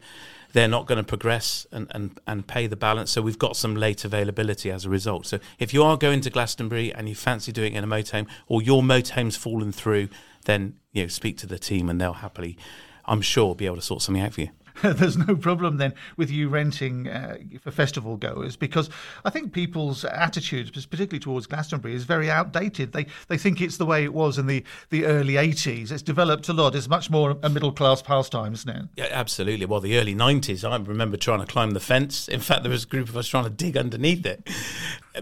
they're 0.54 0.68
not 0.68 0.86
going 0.86 0.98
to 0.98 1.04
progress 1.04 1.66
and, 1.72 1.88
and, 1.92 2.20
and 2.28 2.46
pay 2.46 2.68
the 2.68 2.76
balance. 2.76 3.12
So 3.12 3.22
we've 3.22 3.40
got 3.40 3.56
some 3.56 3.76
late 3.76 4.04
availability 4.04 4.70
as 4.70 4.86
a 4.86 4.90
result. 4.90 5.26
So 5.26 5.40
if 5.60 5.74
you 5.74 5.82
are 5.84 5.96
going 5.96 6.20
to 6.22 6.30
Glastonbury 6.30 6.94
and 6.94 7.08
you 7.08 7.16
fancy 7.16 7.54
doing 7.54 7.74
it 7.74 7.78
in 7.78 7.84
a 7.84 7.88
motorhome 7.88 8.28
or 8.48 8.62
your 8.62 8.82
motorhome's 8.82 9.38
fallen 9.38 9.72
through, 9.72 10.10
then 10.46 10.76
you 10.92 11.04
know 11.04 11.08
speak 11.08 11.38
to 11.38 11.48
the 11.48 11.58
team 11.58 11.90
and 11.90 12.02
they'll 12.02 12.14
happily, 12.14 12.58
I'm 13.06 13.22
sure, 13.22 13.56
be 13.56 13.66
able 13.66 13.78
to 13.78 13.82
sort 13.82 14.02
something 14.02 14.22
out 14.22 14.34
for 14.34 14.42
you. 14.42 14.50
there's 14.82 15.18
no 15.18 15.36
problem 15.36 15.78
then 15.78 15.94
with 16.18 16.30
you 16.32 16.50
renting 16.50 17.08
uh, 17.08 17.38
for 17.62 17.72
festival 17.72 18.18
goers 18.18 18.56
because 18.56 18.90
I 19.26 19.30
think 19.30 19.54
people's 19.54 20.06
attitude, 20.06 20.74
particularly 20.74 21.20
towards 21.20 21.48
Glastonbury, 21.48 21.96
is 21.96 22.04
very 22.04 22.30
outdated. 22.30 22.94
They 22.94 23.08
they 23.28 23.38
think 23.38 23.62
it's 23.62 23.78
the 23.78 23.86
way 23.86 24.04
it 24.04 24.14
was 24.14 24.38
in 24.38 24.48
the, 24.48 24.64
the 24.90 25.06
early 25.06 25.34
80s. 25.34 25.92
It's 25.92 26.02
developed 26.02 26.50
a 26.50 26.54
lot. 26.54 26.76
It's 26.76 26.88
much 26.88 27.10
more 27.10 27.38
a 27.44 27.50
middle 27.50 27.72
class 27.72 28.02
pastime, 28.02 28.54
isn't 28.54 28.70
it? 28.70 28.86
Yeah, 28.96 29.08
absolutely. 29.12 29.66
Well, 29.66 29.80
the 29.80 29.98
early 29.98 30.16
90s, 30.16 30.70
I 30.70 30.76
remember 30.78 31.18
trying 31.18 31.40
to 31.40 31.46
climb 31.46 31.72
the 31.72 31.80
fence. 31.80 32.28
In 32.28 32.40
fact, 32.40 32.63
there 32.63 32.72
was 32.72 32.84
a 32.84 32.88
group 32.88 33.10
of 33.10 33.18
us 33.18 33.28
trying 33.28 33.44
to 33.46 33.50
dig 33.50 33.78
underneath 33.78 34.25
it. 34.25 34.48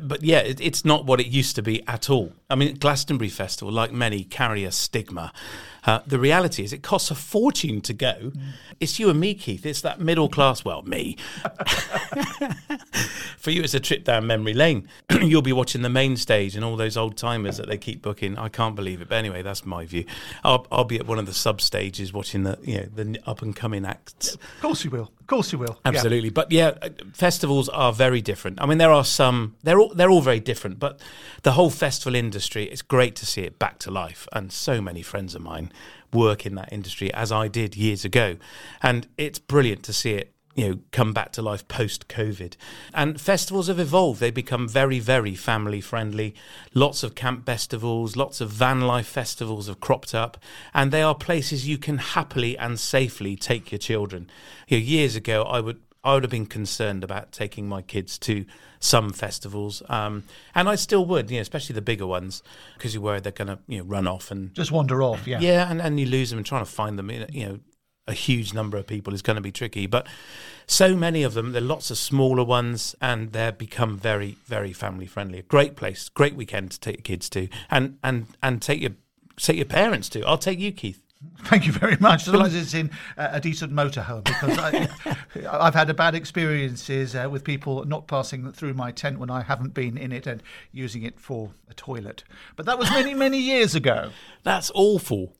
But 0.01 0.24
yeah, 0.24 0.39
it, 0.39 0.62
it's 0.62 0.86
not 0.86 1.05
what 1.05 1.19
it 1.19 1.27
used 1.27 1.55
to 1.55 1.62
be 1.62 1.86
at 1.88 2.10
all. 2.10 2.34
I 2.50 2.55
mean, 2.55 2.75
Glastonbury 2.75 3.29
Festival, 3.29 3.74
like 3.74 3.91
many, 3.91 4.24
carry 4.24 4.63
a 4.63 4.72
stigma. 4.72 5.31
Uh, 5.86 6.00
the 6.05 6.19
reality 6.19 6.63
is, 6.63 6.74
it 6.74 6.84
costs 6.84 7.10
a 7.10 7.15
fortune 7.15 7.81
to 7.81 7.93
go. 7.93 8.13
Mm. 8.13 8.41
It's 8.79 9.00
you 9.00 9.10
and 9.10 9.19
me, 9.19 9.34
Keith. 9.34 9.65
It's 9.65 9.81
that 9.81 10.00
middle 10.00 10.29
class. 10.29 10.63
Well, 10.63 10.84
me. 10.84 11.17
For 13.38 13.51
you, 13.51 13.63
it's 13.63 13.74
a 13.74 13.79
trip 13.79 14.03
down 14.03 14.27
memory 14.27 14.53
lane. 14.53 14.88
You'll 15.22 15.41
be 15.41 15.53
watching 15.53 15.81
the 15.81 15.89
main 15.89 16.17
stage 16.17 16.55
and 16.55 16.63
all 16.65 16.75
those 16.75 16.98
old 16.98 17.17
timers 17.17 17.58
that 17.58 17.67
they 17.67 17.77
keep 17.77 18.01
booking. 18.01 18.38
I 18.38 18.50
can't 18.50 18.75
believe 18.75 19.01
it. 19.01 19.10
But 19.10 19.15
anyway, 19.15 19.41
that's 19.41 19.65
my 19.65 19.86
view. 19.86 20.05
I'll, 20.43 20.67
I'll 20.72 20.84
be 20.84 21.00
at 21.00 21.08
one 21.08 21.17
of 21.17 21.25
the 21.25 21.34
sub 21.34 21.62
stages 21.62 22.13
watching 22.13 22.43
the 22.43 22.60
you 22.62 22.77
know 22.79 22.86
the 22.93 23.19
up 23.25 23.41
and 23.41 23.55
coming 23.55 23.86
acts. 23.86 24.36
Of 24.36 24.62
course 24.62 24.84
you 24.84 24.91
will. 24.91 25.12
Course 25.29 25.51
you 25.51 25.59
will. 25.59 25.79
Absolutely. 25.86 26.29
Yeah. 26.29 26.33
But 26.33 26.51
yeah, 26.51 26.74
uh, 26.81 26.89
festivals 27.13 27.69
are 27.69 27.93
very 27.93 28.19
different. 28.19 28.59
I 28.59 28.65
mean, 28.65 28.79
there 28.79 28.91
are 28.91 29.05
some. 29.05 29.55
They're 29.62 29.79
all 29.79 29.93
they're 29.93 30.09
all 30.09 30.21
very 30.21 30.39
different. 30.39 30.79
But 30.79 31.00
the 31.43 31.51
whole 31.51 31.69
festival 31.69 32.15
industry, 32.15 32.63
it's 32.63 32.81
great 32.81 33.15
to 33.17 33.27
see 33.27 33.41
it 33.41 33.59
back 33.59 33.77
to 33.79 33.91
life. 33.91 34.27
And 34.33 34.51
so 34.51 34.81
many 34.81 35.03
friends 35.03 35.36
of 35.36 35.43
mine 35.43 35.71
work 36.12 36.48
in 36.48 36.55
that 36.55 36.74
industry 36.74 37.13
as 37.13 37.31
I 37.31 37.48
did 37.48 37.77
years 37.77 38.03
ago. 38.03 38.38
And 38.81 39.07
it's 39.19 39.38
brilliant 39.38 39.83
to 39.83 39.93
see 39.93 40.13
it 40.13 40.33
you 40.56 40.68
know 40.68 40.79
come 40.91 41.13
back 41.13 41.32
to 41.32 41.41
life 41.41 41.68
post 41.68 42.08
covid 42.08 42.56
and 42.94 43.22
festivals 43.22 43.68
have 43.68 43.79
evolved. 43.79 44.20
They 44.20 44.32
become 44.32 44.68
very 44.68 45.00
very 45.00 45.36
family 45.36 45.82
friendly 45.82 46.36
lots 46.74 47.03
of 47.03 47.15
camp 47.15 47.46
festivals 47.46 48.15
lots 48.15 48.41
of 48.41 48.50
van 48.50 48.82
life 48.82 49.08
festivals 49.08 49.68
have 49.68 49.79
cropped 49.79 50.15
up 50.15 50.38
and 50.74 50.91
they 50.91 51.01
are 51.01 51.15
places 51.15 51.68
you 51.68 51.77
can 51.77 51.98
happily 52.00 52.58
and 52.58 52.79
safely 52.79 53.36
take 53.36 53.72
your 53.72 53.79
children. 53.79 54.29
You 54.68 54.79
know, 54.79 54.84
years 54.84 55.15
ago 55.15 55.44
i 55.44 55.60
would 55.60 55.79
I 56.03 56.13
would 56.13 56.24
have 56.24 56.32
been 56.32 56.46
concerned 56.46 57.03
about 57.03 57.32
taking 57.32 57.68
my 57.68 57.82
kids 57.82 58.18
to 58.20 58.46
some 58.79 59.12
festivals, 59.12 59.84
um, 59.89 60.24
and 60.56 60.70
I 60.70 60.75
still 60.75 61.06
would, 61.06 61.29
you 61.29 61.38
know, 61.38 61.41
especially 61.41 61.74
the 61.74 61.82
bigger 61.82 62.08
ones, 62.08 62.41
because 62.75 62.94
you're 62.94 63.03
worried 63.03 63.24
they're 63.24 63.34
going 63.34 63.50
to, 63.50 63.60
you 63.68 63.79
know, 63.79 63.84
run 63.84 64.08
off 64.08 64.32
and 64.32 64.53
just 64.53 64.72
wander 64.72 65.03
off. 65.03 65.27
Yeah, 65.27 65.41
yeah, 65.41 65.70
and, 65.70 65.82
and 65.82 66.00
you 66.00 66.06
lose 66.06 66.29
them 66.29 66.39
and 66.39 66.46
trying 66.46 66.63
to 66.63 66.72
find 66.72 66.98
them, 66.98 67.12
you 67.12 67.46
know, 67.46 67.60
a 68.10 68.13
huge 68.13 68.54
number 68.54 68.78
of 68.78 68.88
people 68.88 69.13
is 69.13 69.22
going 69.22 69.36
to 69.36 69.42
be 69.42 69.51
tricky. 69.51 69.86
But 69.86 70.08
so 70.68 70.96
many 70.96 71.24
of 71.24 71.34
them, 71.34 71.51
there 71.51 71.62
are 71.62 71.66
lots 71.66 71.92
of 71.92 71.98
smaller 71.98 72.44
ones, 72.44 72.96
and 73.00 73.32
they've 73.32 73.58
become 73.58 73.98
very, 73.98 74.38
very 74.46 74.74
family 74.74 75.06
friendly. 75.06 75.39
A 75.39 75.44
great 75.44 75.75
place, 75.75 76.10
great 76.10 76.36
weekend 76.36 76.72
to 76.72 76.80
take 76.80 76.98
your 76.98 77.04
kids 77.04 77.30
to, 77.30 77.48
and 77.70 77.98
and 78.04 78.28
and 78.42 78.62
take 78.62 78.82
your 78.82 78.92
take 79.38 79.58
your 79.58 79.66
parents 79.66 80.10
to. 80.10 80.24
I'll 80.25 80.38
take 80.38 80.60
you, 80.60 80.72
Keith. 80.72 81.04
Thank 81.46 81.66
you 81.66 81.74
very 81.74 81.98
much. 82.00 82.28
As 82.28 82.34
long 82.34 82.46
as 82.46 82.56
it's 82.56 82.74
in 82.74 82.92
a 83.18 83.42
decent 83.42 83.74
motorhome, 83.74 84.24
because 84.24 84.58
I, 84.58 84.88
have 85.63 85.74
had 85.74 85.89
a 85.89 85.94
bad 85.94 86.16
experiences 86.16 87.13
uh, 87.13 87.28
with 87.30 87.44
people 87.44 87.84
not 87.84 88.08
passing 88.08 88.54
through 88.54 88.74
my 88.74 88.92
tent 88.92 89.20
when 89.20 89.30
I 89.30 89.42
haven't 89.42 89.74
been 89.74 89.98
in 89.98 90.13
it 90.13 90.28
and 90.28 90.42
using 90.72 91.04
it 91.04 91.20
for 91.20 91.51
a 91.70 91.74
toilet. 91.74 92.24
But 92.56 92.66
that 92.68 92.80
was 92.80 92.89
many, 92.92 93.13
many 93.13 93.38
years 93.38 93.75
ago. 93.75 94.12
That's 94.44 94.72
awful. 94.74 95.34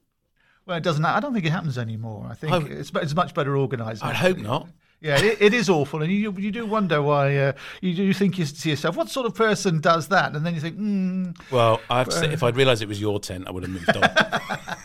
Well, 0.70 0.76
it 0.76 0.84
doesn't. 0.84 1.04
I 1.04 1.18
don't 1.18 1.34
think 1.34 1.44
it 1.44 1.50
happens 1.50 1.78
anymore. 1.78 2.28
I 2.30 2.34
think 2.34 2.70
it's, 2.70 2.92
it's 2.94 3.12
much 3.12 3.34
better 3.34 3.56
organised. 3.56 4.04
I 4.04 4.14
hope 4.14 4.38
not. 4.38 4.68
Yeah, 5.00 5.20
it, 5.20 5.42
it 5.42 5.52
is 5.52 5.68
awful, 5.68 6.00
and 6.00 6.12
you 6.12 6.32
you 6.38 6.52
do 6.52 6.64
wonder 6.64 7.02
why. 7.02 7.36
Uh, 7.36 7.52
you 7.80 7.92
do 7.92 8.12
think 8.12 8.38
you, 8.38 8.44
to 8.44 8.70
yourself, 8.70 8.94
what 8.96 9.08
sort 9.08 9.26
of 9.26 9.34
person 9.34 9.80
does 9.80 10.06
that? 10.08 10.36
And 10.36 10.46
then 10.46 10.54
you 10.54 10.60
think, 10.60 10.76
hmm. 10.76 11.30
Well, 11.50 11.80
I 11.90 11.98
have 11.98 12.10
to 12.10 12.14
say, 12.14 12.32
if 12.32 12.44
I'd 12.44 12.54
realised 12.54 12.82
it 12.82 12.88
was 12.88 13.00
your 13.00 13.18
tent, 13.18 13.48
I 13.48 13.50
would 13.50 13.64
have 13.64 13.72
moved 13.72 13.96
on. 13.96 14.76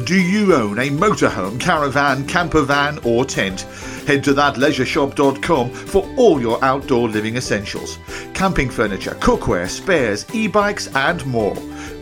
Do 0.04 0.18
you 0.18 0.54
own 0.54 0.78
a 0.78 0.88
motorhome, 0.88 1.60
caravan, 1.60 2.26
camper 2.26 2.62
van, 2.62 2.98
or 3.04 3.26
tent? 3.26 3.62
Head 4.06 4.24
to 4.24 4.32
thatleisureshop.com 4.32 5.70
for 5.70 6.08
all 6.16 6.40
your 6.40 6.64
outdoor 6.64 7.10
living 7.10 7.36
essentials 7.36 7.98
camping 8.32 8.70
furniture, 8.70 9.12
cookware, 9.20 9.68
spares, 9.68 10.26
e 10.34 10.46
bikes, 10.46 10.88
and 10.94 11.24
more. 11.26 11.56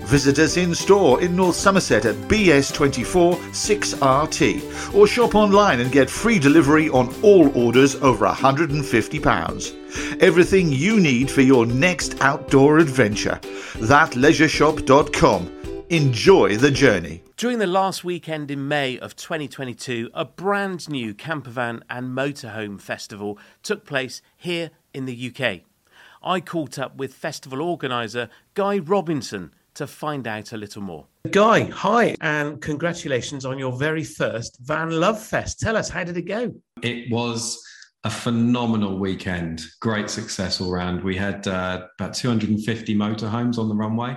Visit 0.04 0.38
us 0.38 0.56
in 0.56 0.74
store 0.74 1.22
in 1.22 1.34
North 1.36 1.56
Somerset 1.56 2.04
at 2.04 2.16
BS24 2.28 3.36
6RT 3.36 4.94
or 4.94 5.06
shop 5.06 5.34
online 5.34 5.80
and 5.80 5.90
get 5.90 6.10
free 6.10 6.38
delivery 6.38 6.88
on 6.90 7.14
all 7.22 7.56
orders 7.56 7.94
over 7.96 8.26
£150. 8.26 10.22
Everything 10.22 10.70
you 10.70 11.00
need 11.00 11.30
for 11.30 11.40
your 11.40 11.66
next 11.66 12.20
outdoor 12.20 12.78
adventure. 12.78 13.38
Thatleisureshop.com. 13.74 15.58
Enjoy 15.88 16.56
the 16.56 16.70
journey. 16.70 17.22
During 17.36 17.58
the 17.58 17.66
last 17.66 18.02
weekend 18.04 18.50
in 18.50 18.68
May 18.68 18.98
of 18.98 19.14
2022, 19.16 20.10
a 20.14 20.24
brand 20.24 20.88
new 20.88 21.14
campervan 21.14 21.82
and 21.90 22.16
motorhome 22.16 22.80
festival 22.80 23.38
took 23.62 23.84
place 23.84 24.22
here 24.36 24.70
in 24.94 25.06
the 25.06 25.32
UK. 25.34 25.60
I 26.22 26.40
caught 26.40 26.78
up 26.78 26.96
with 26.96 27.14
festival 27.14 27.60
organiser 27.60 28.28
Guy 28.54 28.78
Robinson 28.78 29.52
to 29.74 29.86
find 29.86 30.26
out 30.26 30.52
a 30.52 30.56
little 30.56 30.82
more. 30.82 31.06
Guy, 31.30 31.64
hi, 31.64 32.16
and 32.20 32.60
congratulations 32.60 33.44
on 33.44 33.58
your 33.58 33.72
very 33.72 34.04
first 34.04 34.62
Vanlove 34.64 35.18
Fest. 35.18 35.60
Tell 35.60 35.76
us, 35.76 35.88
how 35.88 36.04
did 36.04 36.16
it 36.16 36.22
go? 36.22 36.52
It 36.82 37.10
was 37.10 37.62
a 38.04 38.10
phenomenal 38.10 38.98
weekend. 38.98 39.62
Great 39.80 40.10
success 40.10 40.60
all 40.60 40.72
round. 40.72 41.02
We 41.04 41.16
had 41.16 41.46
uh, 41.46 41.86
about 41.98 42.14
250 42.14 42.96
motorhomes 42.96 43.58
on 43.58 43.68
the 43.68 43.74
runway. 43.74 44.16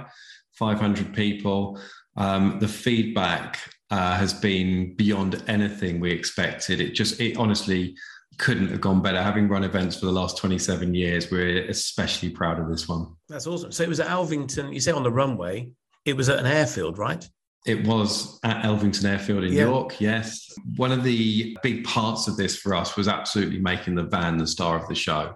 500 0.53 1.13
people. 1.13 1.79
Um, 2.17 2.57
the 2.59 2.67
feedback 2.67 3.59
uh, 3.91 4.15
has 4.15 4.33
been 4.33 4.95
beyond 4.95 5.43
anything 5.47 5.99
we 5.99 6.11
expected. 6.11 6.81
It 6.81 6.93
just, 6.93 7.19
it 7.19 7.37
honestly 7.37 7.95
couldn't 8.37 8.69
have 8.69 8.81
gone 8.81 9.01
better. 9.01 9.21
Having 9.21 9.49
run 9.49 9.63
events 9.63 9.99
for 9.99 10.05
the 10.05 10.11
last 10.11 10.37
27 10.37 10.93
years, 10.93 11.29
we're 11.29 11.65
especially 11.69 12.29
proud 12.29 12.59
of 12.59 12.69
this 12.69 12.87
one. 12.87 13.14
That's 13.27 13.47
awesome. 13.47 13.71
So 13.71 13.83
it 13.83 13.89
was 13.89 13.99
at 13.99 14.07
Elvington, 14.07 14.73
you 14.73 14.79
say 14.79 14.91
on 14.91 15.03
the 15.03 15.11
runway, 15.11 15.71
it 16.05 16.15
was 16.15 16.29
at 16.29 16.39
an 16.39 16.45
airfield, 16.45 16.97
right? 16.97 17.27
It 17.65 17.87
was 17.87 18.39
at 18.43 18.63
Elvington 18.63 19.05
Airfield 19.05 19.43
in 19.43 19.51
yeah. 19.51 19.63
York, 19.63 19.99
yes. 19.99 20.53
One 20.75 20.91
of 20.91 21.03
the 21.03 21.57
big 21.63 21.83
parts 21.83 22.27
of 22.27 22.37
this 22.37 22.55
for 22.55 22.75
us 22.75 22.95
was 22.95 23.07
absolutely 23.07 23.57
making 23.57 23.95
the 23.95 24.03
van 24.03 24.37
the 24.37 24.45
star 24.45 24.77
of 24.77 24.87
the 24.87 24.93
show. 24.93 25.33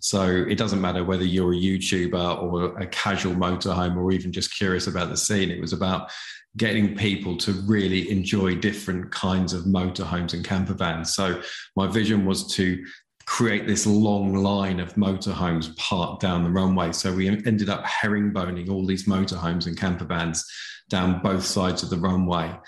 So 0.00 0.26
it 0.26 0.58
doesn't 0.58 0.80
matter 0.80 1.04
whether 1.04 1.24
you're 1.24 1.52
a 1.52 1.56
YouTuber 1.56 2.42
or 2.42 2.76
a 2.78 2.86
casual 2.88 3.34
motorhome 3.34 3.96
or 3.96 4.10
even 4.10 4.32
just 4.32 4.52
curious 4.56 4.88
about 4.88 5.08
the 5.08 5.16
scene. 5.16 5.52
It 5.52 5.60
was 5.60 5.72
about 5.72 6.10
getting 6.56 6.96
people 6.96 7.36
to 7.36 7.52
really 7.52 8.10
enjoy 8.10 8.56
different 8.56 9.12
kinds 9.12 9.52
of 9.52 9.62
motorhomes 9.62 10.34
and 10.34 10.44
camper 10.44 10.74
vans. 10.74 11.14
So 11.14 11.40
my 11.76 11.86
vision 11.86 12.26
was 12.26 12.52
to 12.54 12.84
create 13.28 13.66
this 13.66 13.86
long 13.86 14.32
line 14.34 14.80
of 14.80 14.94
motorhomes 14.94 15.76
parked 15.76 16.22
down 16.22 16.42
the 16.42 16.50
runway. 16.50 16.90
So 16.92 17.12
we 17.12 17.28
ended 17.28 17.68
up 17.68 17.84
herringboning 17.84 18.70
all 18.70 18.86
these 18.86 19.04
motorhomes 19.04 19.66
and 19.66 19.76
camper 19.76 20.06
vans 20.06 20.50
down 20.88 21.20
both 21.22 21.44
sides 21.44 21.82
of 21.82 21.90
the 21.90 21.98
runway 21.98 22.58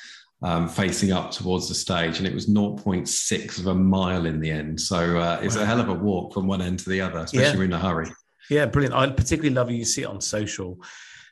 um, 0.42 0.68
facing 0.68 1.12
up 1.12 1.30
towards 1.30 1.66
the 1.68 1.74
stage, 1.74 2.18
and 2.18 2.26
it 2.26 2.34
was 2.34 2.46
0.6 2.46 3.58
of 3.58 3.66
a 3.68 3.74
mile 3.74 4.26
in 4.26 4.38
the 4.38 4.50
end. 4.50 4.78
So 4.78 5.18
uh, 5.18 5.40
it's 5.42 5.56
wow. 5.56 5.62
a 5.62 5.64
hell 5.66 5.80
of 5.80 5.88
a 5.88 5.94
walk 5.94 6.34
from 6.34 6.46
one 6.46 6.60
end 6.60 6.78
to 6.80 6.90
the 6.90 7.00
other, 7.00 7.20
especially 7.20 7.60
yeah. 7.60 7.64
in 7.64 7.72
a 7.72 7.78
hurry. 7.78 8.10
Yeah, 8.50 8.66
brilliant. 8.66 8.94
I 8.94 9.08
particularly 9.08 9.54
love 9.54 9.70
you 9.70 9.84
see 9.86 10.02
it 10.02 10.08
on 10.08 10.20
social. 10.20 10.78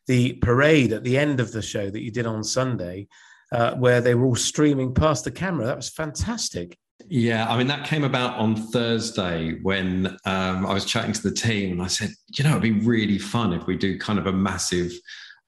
The 0.06 0.34
parade 0.34 0.94
at 0.94 1.04
the 1.04 1.18
end 1.18 1.38
of 1.38 1.52
the 1.52 1.60
show 1.60 1.90
that 1.90 2.00
you 2.00 2.10
did 2.10 2.26
on 2.26 2.42
Sunday, 2.42 3.08
uh, 3.52 3.74
where 3.74 4.00
they 4.00 4.14
were 4.14 4.26
all 4.26 4.36
streaming 4.36 4.94
past 4.94 5.24
the 5.24 5.30
camera. 5.30 5.66
That 5.66 5.76
was 5.76 5.90
fantastic. 5.90 6.78
Yeah, 7.10 7.48
I 7.48 7.56
mean, 7.56 7.68
that 7.68 7.86
came 7.86 8.04
about 8.04 8.36
on 8.36 8.54
Thursday 8.54 9.58
when 9.62 10.18
um, 10.26 10.66
I 10.66 10.74
was 10.74 10.84
chatting 10.84 11.12
to 11.12 11.22
the 11.22 11.34
team 11.34 11.72
and 11.72 11.82
I 11.82 11.86
said, 11.86 12.10
you 12.36 12.44
know, 12.44 12.50
it'd 12.50 12.62
be 12.62 12.72
really 12.72 13.18
fun 13.18 13.54
if 13.54 13.66
we 13.66 13.76
do 13.76 13.98
kind 13.98 14.18
of 14.18 14.26
a 14.26 14.32
massive 14.32 14.92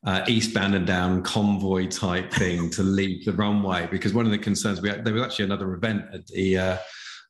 uh, 0.04 0.24
eastbound 0.26 0.74
and 0.74 0.86
down 0.86 1.22
convoy 1.22 1.86
type 1.86 2.32
thing 2.32 2.70
to 2.70 2.82
leave 2.98 3.26
the 3.26 3.32
runway. 3.32 3.86
Because 3.90 4.14
one 4.14 4.24
of 4.24 4.32
the 4.32 4.38
concerns 4.38 4.80
we 4.80 4.88
had, 4.88 5.04
there 5.04 5.12
was 5.12 5.22
actually 5.22 5.44
another 5.44 5.74
event 5.74 6.04
at 6.14 6.26
the 6.28 6.56
uh, 6.56 6.76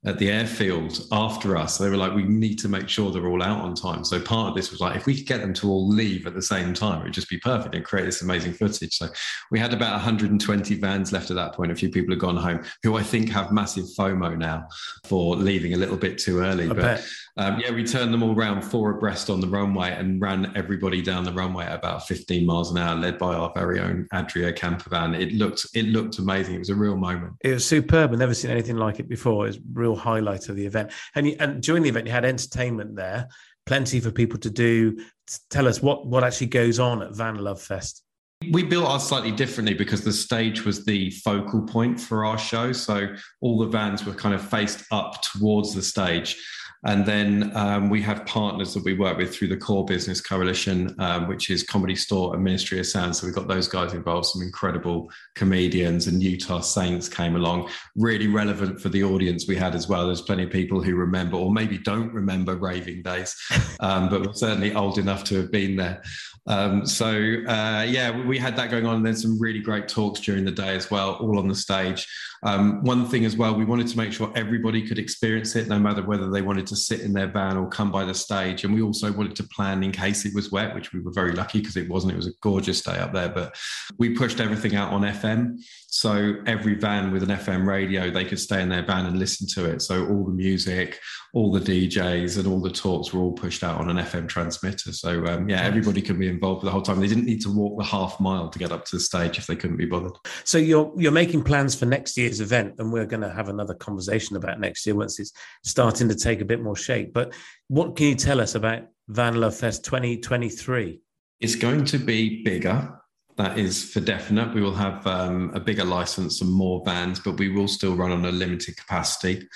at 0.06 0.18
the 0.18 0.30
airfield 0.30 1.06
after 1.12 1.56
us. 1.56 1.76
They 1.76 1.90
were 1.90 1.96
like, 1.96 2.14
we 2.14 2.22
need 2.22 2.58
to 2.60 2.68
make 2.68 2.88
sure 2.88 3.10
they're 3.10 3.26
all 3.26 3.42
out 3.42 3.60
on 3.60 3.74
time. 3.74 4.02
So 4.02 4.18
part 4.18 4.48
of 4.48 4.54
this 4.54 4.70
was 4.70 4.80
like, 4.80 4.96
if 4.96 5.04
we 5.04 5.14
could 5.14 5.26
get 5.26 5.40
them 5.40 5.52
to 5.54 5.68
all 5.68 5.86
leave 5.86 6.26
at 6.26 6.34
the 6.34 6.40
same 6.40 6.72
time, 6.72 7.02
it'd 7.02 7.12
just 7.12 7.28
be 7.28 7.38
perfect 7.38 7.74
and 7.74 7.84
create 7.84 8.06
this 8.06 8.22
amazing 8.22 8.54
footage. 8.54 8.96
So 8.96 9.08
we 9.50 9.58
had 9.58 9.74
about 9.74 9.92
120 9.92 10.74
vans 10.76 11.12
left 11.12 11.30
at 11.30 11.36
that 11.36 11.52
point. 11.52 11.70
A 11.70 11.74
few 11.74 11.90
people 11.90 12.12
had 12.12 12.20
gone 12.20 12.36
home 12.36 12.64
who 12.82 12.96
I 12.96 13.02
think 13.02 13.28
have 13.28 13.52
massive 13.52 13.84
FOMO 13.98 14.38
now 14.38 14.68
for 15.04 15.36
leaving 15.36 15.74
a 15.74 15.76
little 15.76 15.98
bit 15.98 16.16
too 16.16 16.40
early. 16.40 16.70
I 16.70 16.72
but 16.72 17.04
um, 17.40 17.58
yeah, 17.58 17.70
we 17.70 17.84
turned 17.84 18.14
them 18.14 18.22
all 18.22 18.34
around 18.34 18.62
four 18.62 18.90
abreast 18.90 19.30
on 19.30 19.40
the 19.40 19.48
runway 19.48 19.90
and 19.92 20.20
ran 20.20 20.52
everybody 20.56 21.02
down 21.02 21.24
the 21.24 21.32
runway 21.32 21.64
at 21.64 21.74
about 21.74 22.06
15 22.06 22.46
miles 22.46 22.70
an 22.70 22.78
hour, 22.78 22.94
led 22.94 23.18
by 23.18 23.34
our 23.34 23.52
very 23.54 23.80
own 23.80 24.06
Adria 24.12 24.52
camper 24.52 24.90
van. 24.90 25.14
It 25.14 25.32
looked, 25.32 25.66
it 25.74 25.86
looked 25.86 26.18
amazing. 26.18 26.54
It 26.54 26.58
was 26.58 26.70
a 26.70 26.74
real 26.74 26.96
moment. 26.96 27.34
It 27.42 27.52
was 27.52 27.64
superb. 27.66 28.12
I've 28.12 28.18
never 28.18 28.34
seen 28.34 28.50
anything 28.50 28.76
like 28.76 29.00
it 29.00 29.08
before. 29.08 29.44
It 29.44 29.48
was 29.48 29.58
real 29.72 29.90
real 29.90 29.96
highlight 29.96 30.48
of 30.48 30.56
the 30.56 30.66
event. 30.66 30.92
And, 31.14 31.26
you, 31.26 31.36
and 31.40 31.62
during 31.62 31.82
the 31.82 31.88
event, 31.88 32.06
you 32.06 32.12
had 32.12 32.24
entertainment 32.24 32.96
there, 32.96 33.28
plenty 33.66 34.00
for 34.00 34.10
people 34.10 34.38
to 34.40 34.50
do. 34.50 35.04
Tell 35.50 35.68
us 35.68 35.82
what 35.82 36.06
what 36.06 36.24
actually 36.24 36.48
goes 36.48 36.78
on 36.78 37.02
at 37.02 37.12
Vanlove 37.12 37.60
Fest. 37.60 38.02
We 38.50 38.62
built 38.62 38.86
ours 38.86 39.02
slightly 39.02 39.32
differently 39.32 39.74
because 39.74 40.02
the 40.02 40.12
stage 40.12 40.64
was 40.64 40.84
the 40.84 41.10
focal 41.10 41.62
point 41.62 42.00
for 42.00 42.24
our 42.24 42.38
show. 42.38 42.72
So 42.72 43.14
all 43.42 43.58
the 43.58 43.66
vans 43.66 44.04
were 44.06 44.14
kind 44.14 44.34
of 44.34 44.48
faced 44.48 44.84
up 44.90 45.22
towards 45.22 45.74
the 45.74 45.82
stage. 45.82 46.36
And 46.84 47.04
then 47.04 47.52
um, 47.54 47.90
we 47.90 48.00
have 48.02 48.24
partners 48.24 48.72
that 48.72 48.84
we 48.84 48.94
work 48.94 49.18
with 49.18 49.34
through 49.34 49.48
the 49.48 49.56
Core 49.56 49.84
Business 49.84 50.20
Coalition, 50.20 50.94
um, 50.98 51.28
which 51.28 51.50
is 51.50 51.62
Comedy 51.62 51.94
Store 51.94 52.34
and 52.34 52.42
Ministry 52.42 52.78
of 52.78 52.86
Sound. 52.86 53.14
So 53.14 53.26
we've 53.26 53.34
got 53.34 53.48
those 53.48 53.68
guys 53.68 53.92
involved, 53.92 54.26
some 54.26 54.40
incredible 54.42 55.10
comedians, 55.34 56.06
and 56.06 56.22
Utah 56.22 56.60
Saints 56.60 57.08
came 57.08 57.36
along. 57.36 57.68
Really 57.96 58.28
relevant 58.28 58.80
for 58.80 58.88
the 58.88 59.04
audience 59.04 59.46
we 59.46 59.56
had 59.56 59.74
as 59.74 59.88
well. 59.88 60.06
There's 60.06 60.22
plenty 60.22 60.44
of 60.44 60.50
people 60.50 60.82
who 60.82 60.94
remember 60.94 61.36
or 61.36 61.52
maybe 61.52 61.76
don't 61.76 62.12
remember 62.14 62.56
raving 62.56 63.02
days, 63.02 63.36
um, 63.80 64.08
but 64.08 64.26
we're 64.26 64.32
certainly 64.32 64.74
old 64.74 64.96
enough 64.96 65.22
to 65.24 65.36
have 65.36 65.50
been 65.50 65.76
there. 65.76 66.02
Um, 66.50 66.84
so 66.84 67.06
uh, 67.46 67.86
yeah, 67.88 68.26
we 68.26 68.36
had 68.36 68.56
that 68.56 68.72
going 68.72 68.84
on, 68.84 68.96
and 68.96 69.06
then 69.06 69.14
some 69.14 69.38
really 69.38 69.60
great 69.60 69.86
talks 69.86 70.18
during 70.18 70.44
the 70.44 70.50
day 70.50 70.74
as 70.74 70.90
well, 70.90 71.14
all 71.14 71.38
on 71.38 71.46
the 71.46 71.54
stage. 71.54 72.08
Um, 72.42 72.82
one 72.82 73.06
thing 73.06 73.24
as 73.24 73.36
well, 73.36 73.54
we 73.54 73.64
wanted 73.64 73.86
to 73.88 73.96
make 73.96 74.12
sure 74.12 74.32
everybody 74.34 74.86
could 74.86 74.98
experience 74.98 75.54
it, 75.56 75.68
no 75.68 75.78
matter 75.78 76.02
whether 76.02 76.30
they 76.30 76.42
wanted 76.42 76.66
to 76.68 76.76
sit 76.76 77.00
in 77.00 77.12
their 77.12 77.28
van 77.28 77.56
or 77.56 77.68
come 77.68 77.92
by 77.92 78.04
the 78.04 78.14
stage. 78.14 78.64
And 78.64 78.74
we 78.74 78.82
also 78.82 79.12
wanted 79.12 79.36
to 79.36 79.44
plan 79.44 79.82
in 79.82 79.92
case 79.92 80.24
it 80.24 80.34
was 80.34 80.50
wet, 80.50 80.74
which 80.74 80.92
we 80.92 81.00
were 81.00 81.12
very 81.12 81.32
lucky 81.32 81.60
because 81.60 81.76
it 81.76 81.88
wasn't. 81.88 82.14
It 82.14 82.16
was 82.16 82.26
a 82.26 82.32
gorgeous 82.40 82.80
day 82.80 82.96
up 82.96 83.12
there. 83.12 83.28
But 83.28 83.56
we 83.98 84.14
pushed 84.16 84.40
everything 84.40 84.74
out 84.74 84.92
on 84.92 85.02
FM. 85.02 85.60
So 85.88 86.36
every 86.46 86.74
van 86.74 87.12
with 87.12 87.22
an 87.22 87.30
FM 87.30 87.66
radio, 87.66 88.10
they 88.10 88.24
could 88.24 88.40
stay 88.40 88.62
in 88.62 88.70
their 88.70 88.84
van 88.84 89.06
and 89.06 89.18
listen 89.18 89.46
to 89.48 89.70
it. 89.70 89.82
So 89.82 90.06
all 90.08 90.24
the 90.24 90.32
music, 90.32 90.98
all 91.34 91.52
the 91.52 91.60
DJs, 91.60 92.38
and 92.38 92.46
all 92.46 92.60
the 92.60 92.70
talks 92.70 93.12
were 93.12 93.20
all 93.20 93.32
pushed 93.32 93.62
out 93.62 93.80
on 93.80 93.90
an 93.90 93.98
FM 93.98 94.28
transmitter. 94.28 94.92
So 94.92 95.26
um, 95.26 95.48
yeah, 95.48 95.60
everybody 95.60 96.00
could 96.00 96.18
be 96.18 96.28
involved 96.40 96.64
the 96.64 96.70
whole 96.70 96.82
time. 96.82 97.00
They 97.00 97.06
didn't 97.06 97.26
need 97.26 97.42
to 97.42 97.50
walk 97.50 97.78
the 97.78 97.84
half 97.84 98.18
mile 98.18 98.48
to 98.48 98.58
get 98.58 98.72
up 98.72 98.86
to 98.86 98.96
the 98.96 99.00
stage 99.00 99.36
if 99.36 99.46
they 99.46 99.56
couldn't 99.56 99.76
be 99.76 99.84
bothered. 99.84 100.12
So 100.44 100.56
you're 100.56 100.92
you're 100.96 101.12
making 101.12 101.44
plans 101.44 101.74
for 101.74 101.84
next 101.84 102.16
year's 102.16 102.40
event, 102.40 102.76
and 102.78 102.92
we're 102.92 103.06
going 103.06 103.22
to 103.22 103.32
have 103.32 103.48
another 103.48 103.74
conversation 103.74 104.36
about 104.36 104.58
next 104.58 104.86
year 104.86 104.94
once 104.94 105.20
it's 105.20 105.32
starting 105.64 106.08
to 106.08 106.14
take 106.14 106.40
a 106.40 106.44
bit 106.44 106.62
more 106.62 106.76
shape. 106.76 107.12
But 107.12 107.34
what 107.68 107.96
can 107.96 108.06
you 108.06 108.14
tell 108.14 108.40
us 108.40 108.54
about 108.54 108.84
Vanlove 109.10 109.58
Fest 109.58 109.84
2023? 109.84 111.00
It's 111.40 111.54
going 111.54 111.84
to 111.86 111.98
be 111.98 112.42
bigger 112.42 113.00
That 113.36 113.58
is 113.58 113.90
for 113.90 114.00
definite. 114.00 114.54
We 114.54 114.60
will 114.60 114.74
have 114.74 115.06
um, 115.06 115.50
a 115.54 115.60
bigger 115.60 115.84
license 115.84 116.40
and 116.42 116.50
more 116.50 116.82
vans, 116.84 117.20
but 117.20 117.38
we 117.38 117.48
will 117.48 117.68
still 117.68 117.96
run 117.96 118.12
on 118.12 118.24
a 118.24 118.32
limited 118.32 118.76
capacity. 118.76 119.48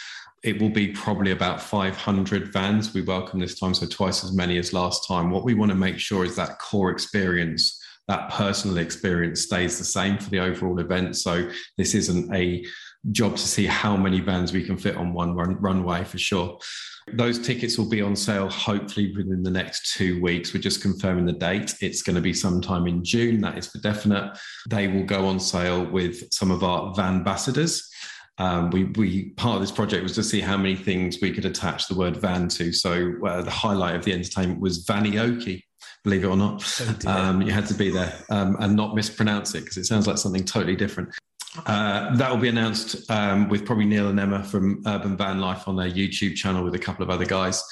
It 0.45 0.61
will 0.61 0.69
be 0.69 0.89
probably 0.89 1.31
about 1.31 1.63
500 1.63 2.53
vans 2.53 2.93
we 2.93 3.01
welcome 3.01 3.41
this 3.41 3.59
time, 3.59 3.73
so 3.73 3.87
twice 3.87 4.23
as 4.23 4.35
many 4.35 4.59
as 4.59 4.75
last 4.75 5.09
time. 5.09 5.31
What 5.31 5.43
we 5.43 5.55
want 5.55 5.71
to 5.71 5.75
make 5.75 5.99
sure 5.99 6.23
is 6.23 6.37
that 6.37 6.59
core 6.59 6.91
experience, 6.91 7.83
that 8.09 8.31
personal 8.31 8.77
experience 8.77 9.41
stays 9.41 9.79
the 9.79 9.85
same 9.85 10.19
for 10.19 10.29
the 10.29 10.41
overall 10.41 10.79
event. 10.81 11.17
So 11.17 11.51
this 11.79 11.95
isn't 11.95 12.35
a 12.35 12.63
job 13.11 13.37
to 13.37 13.43
see 13.43 13.65
how 13.65 13.97
many 13.97 14.21
vans 14.21 14.53
we 14.53 14.63
can 14.63 14.77
fit 14.77 14.99
on 14.99 15.15
one 15.15 15.35
run, 15.35 15.57
runway 15.63 16.05
for 16.05 16.19
sure. 16.19 16.59
Those 17.15 17.39
tickets 17.39 17.79
will 17.79 17.89
be 17.89 18.03
on 18.03 18.15
sale 18.15 18.51
hopefully 18.51 19.15
within 19.17 19.43
the 19.43 19.51
next 19.51 19.95
two 19.95 20.21
weeks. 20.21 20.53
We're 20.53 20.61
just 20.61 20.83
confirming 20.83 21.25
the 21.25 21.33
date. 21.33 21.75
It's 21.81 22.03
going 22.03 22.17
to 22.17 22.23
be 22.23 22.35
sometime 22.35 22.87
in 22.87 23.03
June, 23.03 23.41
that 23.41 23.57
is 23.57 23.69
for 23.69 23.79
definite. 23.79 24.37
They 24.69 24.89
will 24.89 25.05
go 25.05 25.27
on 25.27 25.41
sale 25.41 25.91
with 25.91 26.31
some 26.35 26.51
of 26.51 26.63
our 26.63 26.95
van 26.95 27.15
ambassadors. 27.15 27.91
Um, 28.39 28.71
we, 28.71 28.85
we 28.85 29.31
part 29.31 29.57
of 29.57 29.61
this 29.61 29.71
project 29.71 30.03
was 30.03 30.15
to 30.17 30.23
see 30.23 30.41
how 30.41 30.57
many 30.57 30.75
things 30.75 31.19
we 31.23 31.33
could 31.33 31.45
attach 31.45 31.87
the 31.87 31.95
word 31.95 32.17
van 32.17 32.49
to. 32.49 32.73
So 32.73 33.15
uh, 33.25 33.43
the 33.43 33.51
highlight 33.51 33.95
of 33.95 34.05
the 34.05 34.13
entertainment 34.13 34.61
was 34.61 34.85
vanioki, 34.85 35.63
believe 36.03 36.25
it 36.25 36.29
or 36.29 36.37
not. 36.37 36.65
Oh 37.07 37.11
um, 37.11 37.43
you 37.43 37.53
had 37.53 37.67
to 37.67 37.75
be 37.75 37.91
there 37.91 38.13
um, 38.31 38.57
and 38.59 38.75
not 38.75 38.95
mispronounce 38.95 39.55
it 39.55 39.61
because 39.61 39.77
it 39.77 39.85
sounds 39.85 40.07
like 40.07 40.19
something 40.19 40.45
totally 40.45 40.77
different. 40.77 41.11
Uh, 41.67 42.17
that 42.17 42.29
will 42.29 42.39
be 42.39 42.49
announced 42.49 43.09
um, 43.11 43.49
with 43.49 43.65
probably 43.65 43.85
Neil 43.85 44.09
and 44.09 44.19
Emma 44.19 44.43
from 44.43 44.83
Urban 44.87 45.17
Van 45.17 45.41
Life 45.41 45.69
on 45.69 45.77
their 45.77 45.89
YouTube 45.89 46.35
channel 46.35 46.65
with 46.65 46.75
a 46.75 46.79
couple 46.81 47.05
of 47.05 47.11
other 47.11 47.25
guys 47.25 47.63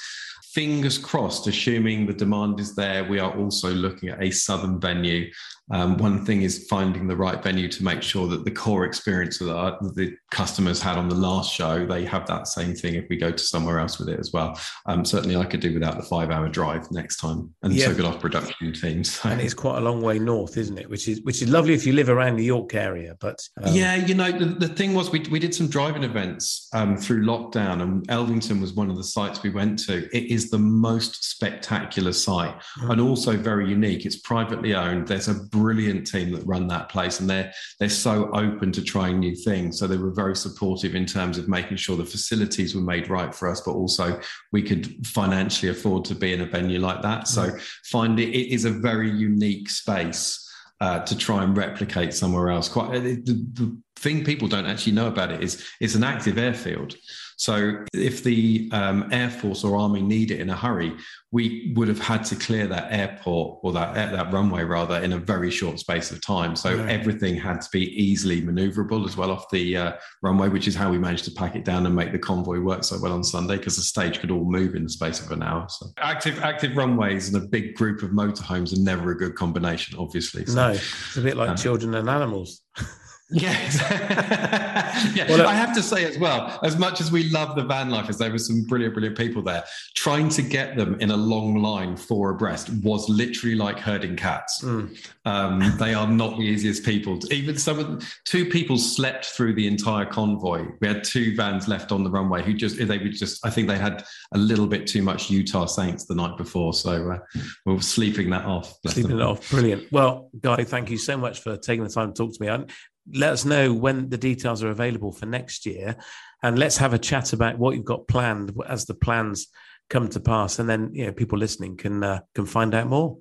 fingers 0.53 0.99
crossed, 0.99 1.47
assuming 1.47 2.05
the 2.05 2.13
demand 2.13 2.59
is 2.59 2.75
there, 2.75 3.03
we 3.03 3.19
are 3.19 3.35
also 3.37 3.71
looking 3.71 4.09
at 4.09 4.21
a 4.21 4.29
southern 4.29 4.79
venue. 4.79 5.29
Um, 5.71 5.97
one 5.97 6.25
thing 6.25 6.43
is 6.43 6.67
finding 6.69 7.07
the 7.07 7.15
right 7.15 7.41
venue 7.41 7.67
to 7.69 7.83
make 7.83 8.03
sure 8.03 8.27
that 8.27 8.45
the 8.45 8.51
core 8.51 8.85
experience 8.85 9.39
that 9.39 9.77
the 9.95 10.15
customers 10.29 10.81
had 10.81 10.97
on 10.97 11.09
the 11.09 11.15
last 11.15 11.53
show, 11.53 11.85
they 11.85 12.05
have 12.05 12.27
that 12.27 12.47
same 12.47 12.75
thing 12.75 12.95
if 12.95 13.05
we 13.09 13.17
go 13.17 13.31
to 13.31 13.43
somewhere 13.43 13.79
else 13.79 13.97
with 13.97 14.09
it 14.09 14.19
as 14.19 14.31
well. 14.31 14.59
Um, 14.85 15.03
certainly, 15.03 15.35
I 15.35 15.45
could 15.45 15.61
do 15.61 15.73
without 15.73 15.97
the 15.97 16.03
five-hour 16.03 16.49
drive 16.49 16.91
next 16.91 17.17
time, 17.17 17.53
and 17.63 17.73
yeah. 17.73 17.87
so 17.87 17.95
could 17.95 18.05
our 18.05 18.17
production 18.17 18.73
teams. 18.73 19.13
So. 19.13 19.29
And 19.29 19.41
it's 19.41 19.53
quite 19.53 19.77
a 19.77 19.81
long 19.81 20.01
way 20.01 20.19
north, 20.19 20.57
isn't 20.57 20.77
it? 20.77 20.89
Which 20.89 21.07
is 21.07 21.21
which 21.21 21.41
is 21.41 21.49
lovely 21.49 21.73
if 21.73 21.85
you 21.85 21.93
live 21.93 22.09
around 22.09 22.35
the 22.35 22.45
York 22.45 22.75
area, 22.75 23.15
but 23.19 23.41
um... 23.63 23.73
yeah, 23.73 23.95
you 23.95 24.13
know, 24.13 24.31
the, 24.31 24.45
the 24.45 24.67
thing 24.67 24.93
was 24.93 25.11
we 25.11 25.21
we 25.31 25.39
did 25.39 25.55
some 25.55 25.67
driving 25.67 26.03
events 26.03 26.69
um, 26.73 26.97
through 26.97 27.23
lockdown, 27.25 27.81
and 27.81 28.07
Elvington 28.09 28.61
was 28.61 28.73
one 28.73 28.89
of 28.89 28.97
the 28.97 29.03
sites 29.03 29.41
we 29.41 29.49
went 29.49 29.79
to. 29.87 30.07
It 30.15 30.31
is 30.31 30.43
is 30.43 30.51
the 30.51 30.59
most 30.59 31.23
spectacular 31.23 32.13
site 32.13 32.55
mm-hmm. 32.55 32.91
and 32.91 33.01
also 33.01 33.35
very 33.37 33.69
unique. 33.69 34.05
It's 34.05 34.17
privately 34.17 34.75
owned. 34.75 35.07
There's 35.07 35.27
a 35.27 35.35
brilliant 35.53 36.07
team 36.07 36.31
that 36.31 36.45
run 36.45 36.67
that 36.67 36.89
place, 36.89 37.19
and 37.19 37.29
they're 37.29 37.51
they're 37.79 37.89
so 37.89 38.29
open 38.33 38.71
to 38.73 38.81
trying 38.83 39.19
new 39.19 39.35
things. 39.35 39.79
So 39.79 39.87
they 39.87 39.97
were 39.97 40.13
very 40.13 40.35
supportive 40.35 40.95
in 40.95 41.05
terms 41.05 41.37
of 41.37 41.47
making 41.47 41.77
sure 41.77 41.95
the 41.95 42.05
facilities 42.05 42.75
were 42.75 42.81
made 42.81 43.09
right 43.09 43.33
for 43.33 43.49
us, 43.49 43.61
but 43.61 43.71
also 43.71 44.19
we 44.51 44.61
could 44.61 45.05
financially 45.05 45.71
afford 45.71 46.05
to 46.05 46.15
be 46.15 46.33
in 46.33 46.41
a 46.41 46.45
venue 46.45 46.79
like 46.79 47.01
that. 47.03 47.27
So 47.27 47.43
mm-hmm. 47.43 47.57
find 47.85 48.19
it, 48.19 48.29
it 48.29 48.53
is 48.53 48.65
a 48.65 48.71
very 48.71 49.09
unique 49.09 49.69
space. 49.69 50.39
Uh, 50.81 50.99
to 51.05 51.17
try 51.17 51.41
and 51.45 51.55
replicate 51.55 52.13
somewhere 52.13 52.49
else. 52.49 52.67
Quite 52.67 52.91
the, 52.91 53.15
the, 53.53 53.77
thing 54.03 54.23
people 54.23 54.47
don't 54.47 54.65
actually 54.65 54.91
know 54.91 55.07
about 55.07 55.31
it 55.31 55.41
is 55.41 55.65
it's 55.79 55.95
an 55.95 56.03
active 56.03 56.37
airfield. 56.37 56.95
So 57.37 57.83
if 57.93 58.23
the 58.23 58.69
um, 58.71 59.09
Air 59.11 59.29
Force 59.29 59.63
or 59.63 59.75
Army 59.75 60.01
need 60.01 60.29
it 60.29 60.39
in 60.39 60.49
a 60.49 60.55
hurry, 60.55 60.95
we 61.31 61.73
would 61.75 61.87
have 61.87 61.99
had 61.99 62.23
to 62.25 62.35
clear 62.35 62.67
that 62.67 62.91
airport 62.91 63.59
or 63.63 63.71
that 63.73 63.95
that 63.95 64.31
runway 64.31 64.63
rather 64.63 64.99
in 64.99 65.13
a 65.13 65.17
very 65.17 65.49
short 65.49 65.79
space 65.79 66.11
of 66.11 66.21
time. 66.21 66.55
So 66.55 66.69
everything 66.85 67.35
had 67.35 67.61
to 67.61 67.69
be 67.71 67.89
easily 68.01 68.41
maneuverable 68.41 69.05
as 69.05 69.17
well 69.17 69.31
off 69.31 69.49
the 69.49 69.75
uh, 69.75 69.91
runway, 70.21 70.49
which 70.49 70.67
is 70.67 70.75
how 70.75 70.91
we 70.91 70.99
managed 70.99 71.25
to 71.25 71.31
pack 71.31 71.55
it 71.55 71.65
down 71.65 71.85
and 71.87 71.95
make 71.95 72.11
the 72.11 72.19
convoy 72.19 72.59
work 72.59 72.83
so 72.83 72.99
well 73.01 73.13
on 73.13 73.23
Sunday 73.23 73.57
because 73.57 73.77
the 73.77 73.81
stage 73.81 74.19
could 74.19 74.29
all 74.29 74.45
move 74.45 74.75
in 74.75 74.83
the 74.83 74.89
space 74.89 75.19
of 75.19 75.31
an 75.31 75.41
hour. 75.41 75.65
So 75.69 75.87
active 75.97 76.39
active 76.43 76.77
runways 76.77 77.33
and 77.33 77.43
a 77.43 77.47
big 77.47 77.75
group 77.75 78.03
of 78.03 78.11
motorhomes 78.11 78.77
are 78.77 78.81
never 78.81 79.11
a 79.11 79.17
good 79.17 79.35
combination, 79.35 79.97
obviously. 79.97 80.45
So, 80.45 80.55
no, 80.55 80.71
it's 80.71 81.17
a 81.17 81.21
bit 81.21 81.35
like 81.35 81.49
um, 81.49 81.55
children 81.55 81.95
and 81.95 82.07
animals. 82.07 82.61
Yes. 83.29 83.79
yeah. 85.15 85.25
Well, 85.29 85.47
I 85.47 85.53
have 85.53 85.73
to 85.75 85.81
say 85.81 86.05
as 86.05 86.17
well, 86.17 86.59
as 86.63 86.77
much 86.77 87.01
as 87.01 87.11
we 87.11 87.29
love 87.29 87.55
the 87.55 87.63
van 87.63 87.89
lifers, 87.89 88.17
there 88.17 88.31
were 88.31 88.37
some 88.37 88.63
brilliant, 88.63 88.93
brilliant 88.93 89.17
people 89.17 89.41
there. 89.41 89.63
Trying 89.95 90.29
to 90.29 90.41
get 90.41 90.75
them 90.75 90.99
in 90.99 91.11
a 91.11 91.17
long 91.17 91.55
line 91.55 91.95
four 91.95 92.31
abreast 92.31 92.69
was 92.83 93.07
literally 93.09 93.55
like 93.55 93.79
herding 93.79 94.15
cats. 94.15 94.61
Mm. 94.63 95.09
Um, 95.25 95.73
they 95.79 95.93
are 95.93 96.07
not 96.07 96.37
the 96.37 96.43
easiest 96.43 96.83
people. 96.83 97.17
To, 97.19 97.33
even 97.33 97.57
some 97.57 97.79
of 97.79 97.87
them, 97.87 97.99
two 98.25 98.45
people 98.45 98.77
slept 98.77 99.25
through 99.25 99.53
the 99.53 99.67
entire 99.67 100.05
convoy. 100.05 100.67
We 100.81 100.87
had 100.87 101.03
two 101.03 101.35
vans 101.35 101.67
left 101.67 101.91
on 101.91 102.03
the 102.03 102.11
runway 102.11 102.43
who 102.43 102.53
just, 102.53 102.77
they 102.77 102.97
were 102.97 103.09
just, 103.09 103.45
I 103.45 103.49
think 103.49 103.67
they 103.67 103.77
had 103.77 104.03
a 104.33 104.37
little 104.37 104.67
bit 104.67 104.85
too 104.85 105.01
much 105.01 105.29
Utah 105.29 105.65
Saints 105.65 106.05
the 106.05 106.15
night 106.15 106.37
before. 106.37 106.73
So 106.73 107.11
uh, 107.11 107.19
we 107.65 107.73
were 107.73 107.81
sleeping 107.81 108.29
that 108.31 108.45
off. 108.45 108.77
Sleeping 108.85 109.19
it 109.19 109.21
off. 109.21 109.49
Brilliant. 109.49 109.91
Well, 109.91 110.29
Guy, 110.39 110.63
thank 110.65 110.91
you 110.91 110.97
so 110.97 111.17
much 111.17 111.39
for 111.39 111.57
taking 111.57 111.83
the 111.83 111.89
time 111.89 112.13
to 112.13 112.23
talk 112.23 112.33
to 112.33 112.41
me. 112.41 112.49
I, 112.49 112.65
let 113.11 113.33
us 113.33 113.45
know 113.45 113.73
when 113.73 114.09
the 114.09 114.17
details 114.17 114.63
are 114.63 114.69
available 114.69 115.11
for 115.11 115.25
next 115.25 115.65
year 115.65 115.95
and 116.41 116.57
let's 116.57 116.77
have 116.77 116.93
a 116.93 116.99
chat 116.99 117.33
about 117.33 117.57
what 117.57 117.75
you've 117.75 117.85
got 117.85 118.07
planned 118.07 118.53
as 118.67 118.85
the 118.85 118.93
plans 118.93 119.47
come 119.89 120.07
to 120.09 120.19
pass 120.19 120.59
and 120.59 120.69
then 120.69 120.89
you 120.93 121.05
know 121.05 121.11
people 121.11 121.37
listening 121.37 121.75
can 121.75 122.03
uh, 122.03 122.19
can 122.33 122.45
find 122.45 122.73
out 122.73 122.87
more 122.87 123.17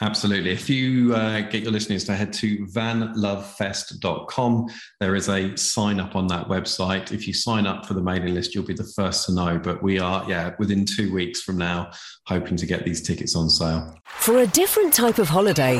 Absolutely. 0.00 0.52
If 0.52 0.70
you 0.70 1.12
uh, 1.12 1.40
get 1.40 1.64
your 1.64 1.72
listeners 1.72 2.04
to 2.04 2.14
head 2.14 2.32
to 2.34 2.64
vanlovefest.com, 2.66 4.68
there 5.00 5.16
is 5.16 5.28
a 5.28 5.56
sign 5.56 5.98
up 5.98 6.14
on 6.14 6.28
that 6.28 6.46
website. 6.46 7.10
If 7.10 7.26
you 7.26 7.34
sign 7.34 7.66
up 7.66 7.84
for 7.84 7.94
the 7.94 8.00
mailing 8.00 8.34
list, 8.34 8.54
you'll 8.54 8.64
be 8.64 8.74
the 8.74 8.88
first 8.94 9.26
to 9.26 9.34
know. 9.34 9.58
But 9.58 9.82
we 9.82 9.98
are, 9.98 10.24
yeah, 10.28 10.54
within 10.60 10.84
two 10.84 11.12
weeks 11.12 11.42
from 11.42 11.58
now, 11.58 11.90
hoping 12.26 12.56
to 12.58 12.66
get 12.66 12.84
these 12.84 13.02
tickets 13.02 13.34
on 13.34 13.50
sale. 13.50 13.92
For 14.04 14.38
a 14.38 14.46
different 14.46 14.94
type 14.94 15.18
of 15.18 15.28
holiday, 15.28 15.78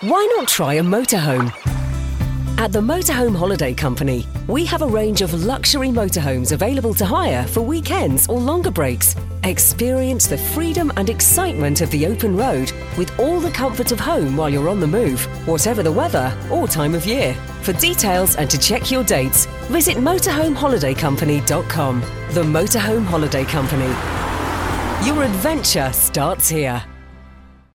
why 0.00 0.34
not 0.38 0.48
try 0.48 0.74
a 0.74 0.82
motorhome? 0.82 1.52
At 2.58 2.72
the 2.72 2.80
Motorhome 2.80 3.36
Holiday 3.36 3.72
Company, 3.72 4.26
we 4.48 4.66
have 4.66 4.82
a 4.82 4.86
range 4.86 5.22
of 5.22 5.44
luxury 5.44 5.90
motorhomes 5.90 6.50
available 6.50 6.92
to 6.94 7.04
hire 7.04 7.46
for 7.46 7.60
weekends 7.60 8.28
or 8.28 8.40
longer 8.40 8.72
breaks. 8.72 9.14
Experience 9.44 10.26
the 10.26 10.38
freedom 10.38 10.92
and 10.96 11.08
excitement 11.08 11.82
of 11.82 11.90
the 11.92 12.04
open 12.04 12.36
road 12.36 12.72
with 12.96 13.16
all 13.20 13.38
the 13.38 13.52
comfort 13.52 13.92
of 13.92 14.00
home 14.00 14.36
while 14.36 14.50
you're 14.50 14.68
on 14.68 14.80
the 14.80 14.88
move, 14.88 15.24
whatever 15.46 15.84
the 15.84 15.92
weather 15.92 16.36
or 16.50 16.66
time 16.66 16.96
of 16.96 17.06
year. 17.06 17.32
For 17.62 17.72
details 17.74 18.34
and 18.34 18.50
to 18.50 18.58
check 18.58 18.90
your 18.90 19.04
dates, 19.04 19.46
visit 19.70 19.98
motorhomeholidaycompany.com. 19.98 22.00
The 22.32 22.42
Motorhome 22.42 23.04
Holiday 23.04 23.44
Company. 23.44 23.86
Your 25.06 25.22
adventure 25.22 25.92
starts 25.92 26.48
here. 26.48 26.84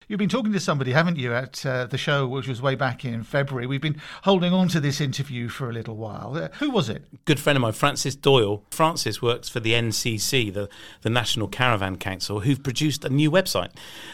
You've 0.10 0.20
been 0.20 0.28
talking 0.28 0.52
to 0.52 0.60
somebody, 0.60 0.92
haven't 0.92 1.18
you, 1.18 1.34
at 1.34 1.66
uh, 1.66 1.86
the 1.86 1.98
show, 1.98 2.28
which 2.28 2.46
was 2.46 2.62
way 2.62 2.76
back 2.76 3.06
in 3.06 3.24
February. 3.24 3.66
We've 3.66 3.82
been 3.82 4.02
holding 4.24 4.52
on 4.52 4.68
to 4.70 4.82
this 4.82 5.00
interview 5.00 5.48
for 5.48 5.70
a 5.70 5.74
little 5.74 5.96
while. 5.96 6.36
Uh, 6.36 6.50
who 6.60 6.70
was 6.70 6.90
it? 6.90 7.06
Good 7.24 7.40
friend 7.40 7.56
of 7.56 7.62
mine, 7.62 7.72
Francis 7.72 8.14
Doyle. 8.14 8.64
Francis 8.70 9.22
works 9.22 9.48
for 9.48 9.62
the 9.62 9.72
NCC, 9.72 10.54
the, 10.54 10.68
the 11.04 11.10
National 11.10 11.48
Caravan 11.48 11.96
Council, 11.96 12.42
who've 12.42 12.62
produced 12.62 13.06
a 13.06 13.10
new 13.10 13.32
website, 13.32 13.70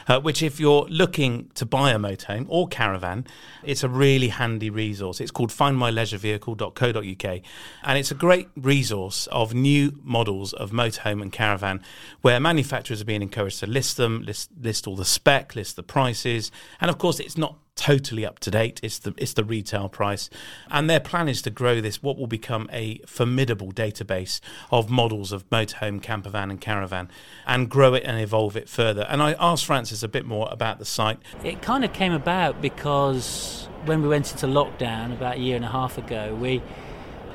uh, 0.07 0.19
which, 0.19 0.43
if 0.43 0.59
you're 0.59 0.85
looking 0.89 1.49
to 1.55 1.65
buy 1.65 1.89
a 1.89 1.97
motorhome 1.97 2.45
or 2.49 2.67
caravan, 2.67 3.25
it's 3.63 3.83
a 3.83 3.89
really 3.89 4.27
handy 4.27 4.69
resource. 4.69 5.19
It's 5.19 5.31
called 5.31 5.49
findmyleisurevehicle.co.uk, 5.49 7.41
and 7.83 7.97
it's 7.97 8.11
a 8.11 8.15
great 8.15 8.47
resource 8.55 9.25
of 9.31 9.55
new 9.55 9.99
models 10.03 10.53
of 10.53 10.69
motorhome 10.69 11.23
and 11.23 11.31
caravan 11.31 11.81
where 12.21 12.39
manufacturers 12.39 13.01
are 13.01 13.05
being 13.05 13.23
encouraged 13.23 13.59
to 13.61 13.67
list 13.67 13.97
them, 13.97 14.21
list, 14.21 14.51
list 14.61 14.85
all 14.85 14.95
the 14.95 15.03
spec, 15.03 15.55
list 15.55 15.78
the 15.79 15.83
prices, 15.83 16.51
and 16.81 16.91
of 16.91 16.97
course, 16.97 17.19
it's 17.19 17.37
not 17.37 17.55
totally 17.79 18.25
up 18.25 18.39
to 18.39 18.51
date. 18.51 18.77
It's 18.83 18.99
the 18.99 19.13
it's 19.17 19.33
the 19.33 19.43
retail 19.43 19.87
price, 19.87 20.29
and 20.69 20.89
their 20.89 20.99
plan 20.99 21.29
is 21.29 21.41
to 21.43 21.49
grow 21.49 21.79
this 21.79 22.03
what 22.03 22.17
will 22.17 22.27
become 22.27 22.69
a 22.73 22.99
formidable 23.07 23.71
database 23.71 24.41
of 24.69 24.89
models 24.89 25.31
of 25.31 25.49
motorhome, 25.49 26.01
campervan, 26.01 26.49
and 26.51 26.59
caravan, 26.59 27.09
and 27.47 27.69
grow 27.69 27.93
it 27.93 28.03
and 28.05 28.19
evolve 28.19 28.57
it 28.57 28.67
further. 28.67 29.05
And 29.09 29.23
I 29.23 29.33
asked 29.39 29.65
Francis 29.65 30.03
a 30.03 30.09
bit 30.09 30.25
more 30.25 30.49
about 30.51 30.77
the 30.77 30.85
site. 30.85 31.19
It 31.43 31.61
kind 31.61 31.85
of 31.85 31.93
came 31.93 32.11
about 32.11 32.61
because 32.61 33.69
when 33.85 34.01
we 34.01 34.09
went 34.09 34.29
into 34.31 34.45
lockdown 34.45 35.13
about 35.13 35.37
a 35.37 35.39
year 35.39 35.55
and 35.55 35.63
a 35.63 35.69
half 35.69 35.97
ago, 35.97 36.35
we 36.35 36.61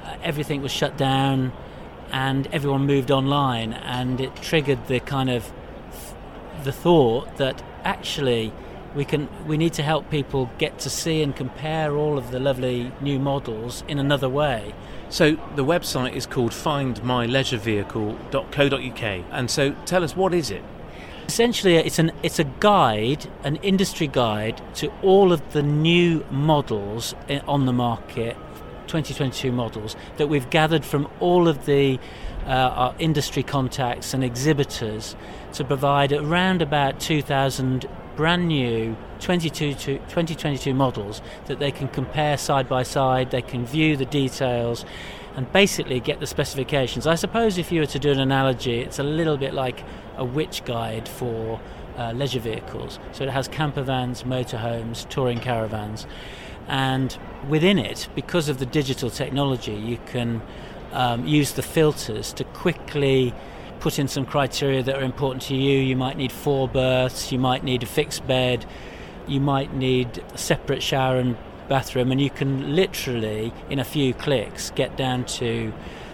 uh, 0.05 0.17
everything 0.23 0.61
was 0.61 0.73
shut 0.73 0.99
down, 0.99 1.53
and 2.13 2.47
everyone 2.49 2.85
moved 2.85 3.11
online, 3.11 3.73
and 3.73 4.21
it 4.21 4.37
triggered 4.37 4.89
the 4.89 5.01
kind 5.01 5.31
of 5.31 5.51
the 6.65 6.73
thought 6.73 7.37
that 7.37 7.63
actually 7.85 8.53
we 8.95 9.05
can 9.05 9.29
we 9.47 9.57
need 9.57 9.73
to 9.75 9.83
help 9.83 10.11
people 10.11 10.51
get 10.59 10.79
to 10.81 10.91
see 10.91 11.23
and 11.23 11.37
compare 11.37 11.97
all 11.97 12.19
of 12.19 12.31
the 12.31 12.41
lovely 12.41 12.93
new 13.01 13.19
models 13.19 13.83
in 13.89 13.99
another 13.99 14.29
way. 14.29 14.75
So 15.11 15.33
the 15.55 15.65
website 15.65 16.15
is 16.15 16.27
called 16.27 16.53
findmyleisurevehicle.co.uk 16.53 19.25
and 19.31 19.51
so 19.51 19.73
tell 19.85 20.05
us 20.05 20.17
what 20.17 20.33
is 20.35 20.51
it? 20.51 20.63
Essentially, 21.27 21.77
it's 21.77 21.99
an 21.99 22.13
it's 22.23 22.39
a 22.39 22.45
guide, 22.45 23.27
an 23.45 23.57
industry 23.57 24.07
guide 24.07 24.61
to 24.75 24.93
all 25.03 25.33
of 25.33 25.53
the 25.53 25.63
new 25.63 26.23
models 26.31 27.15
eh, 27.29 27.41
on 27.49 27.65
the 27.65 27.73
market, 27.73 28.37
2022 28.95 29.51
models 29.51 29.97
that 30.19 30.29
we've 30.29 30.49
gathered 30.51 30.85
from 30.85 31.09
all 31.19 31.49
of 31.49 31.67
the 31.67 31.99
uh, 32.47 32.51
our 32.51 32.95
industry 33.01 33.43
contacts 33.43 34.15
and 34.15 34.23
exhibitors 34.23 35.17
to 35.53 35.65
provide 35.65 36.13
around 36.13 36.63
about 36.63 37.01
2,000 37.01 37.89
brand 38.15 38.47
new 38.47 38.97
22 39.19 39.75
to 39.75 39.99
2022 39.99 40.73
models 40.73 41.21
that 41.47 41.59
they 41.59 41.73
can 41.73 41.89
compare 41.89 42.39
side 42.39 42.69
by 42.69 42.85
side, 42.85 43.33
they 43.33 43.43
can 43.43 43.67
view 43.67 43.97
the 43.97 44.05
details 44.05 44.85
and 45.35 45.53
basically 45.53 45.99
get 45.99 46.21
the 46.21 46.27
specifications. 46.27 47.05
I 47.05 47.17
suppose 47.17 47.59
if 47.59 47.73
you 47.73 47.81
were 47.81 47.87
to 47.87 47.99
do 47.99 48.13
an 48.13 48.21
analogy, 48.21 48.79
it's 48.79 49.01
a 49.01 49.03
little 49.03 49.37
bit 49.37 49.55
like 49.55 49.83
a 50.17 50.25
Which 50.25 50.65
guide 50.65 51.09
for 51.09 51.61
uh, 51.99 52.13
leisure 52.13 52.39
vehicles. 52.39 53.01
So 53.11 53.25
it 53.25 53.31
has 53.31 53.49
camper 53.49 53.83
vans, 53.83 54.23
motorhomes, 54.23 55.09
touring 55.09 55.41
caravans, 55.41 56.07
and 56.69 57.17
within 57.49 57.79
it, 57.79 58.09
because 58.15 58.49
of 58.49 58.59
the 58.59 58.67
digital 58.67 59.11
technology, 59.11 59.75
you 59.75 59.99
can 60.07 60.43
um, 60.93 61.27
use 61.27 61.53
the 61.53 61.63
filters 61.63 62.33
to 62.35 62.45
quickly 62.45 63.35
put 63.81 63.99
in 63.99 64.09
some 64.09 64.25
criteria 64.25 64.83
that 64.83 64.97
are 64.97 65.03
important 65.03 65.43
to 65.43 65.55
you. 65.55 65.79
You 65.79 65.97
might 65.97 66.17
need 66.17 66.33
four 66.33 66.69
berths, 66.69 67.31
you 67.33 67.39
might 67.39 67.65
need 67.65 67.83
a 67.83 67.87
fixed 67.87 68.27
bed, 68.27 68.65
you 69.27 69.41
might 69.41 69.75
need 69.75 70.23
a 70.33 70.39
separate 70.39 70.83
shower 70.83 71.17
and 71.17 71.37
bathroom, 71.69 72.11
and 72.11 72.21
you 72.21 72.31
can 72.31 72.75
literally, 72.75 73.53
in 73.69 73.79
a 73.79 73.85
few 73.85 74.15
clicks, 74.15 74.71
get 74.71 74.97
down 74.97 75.25
to 75.25 75.73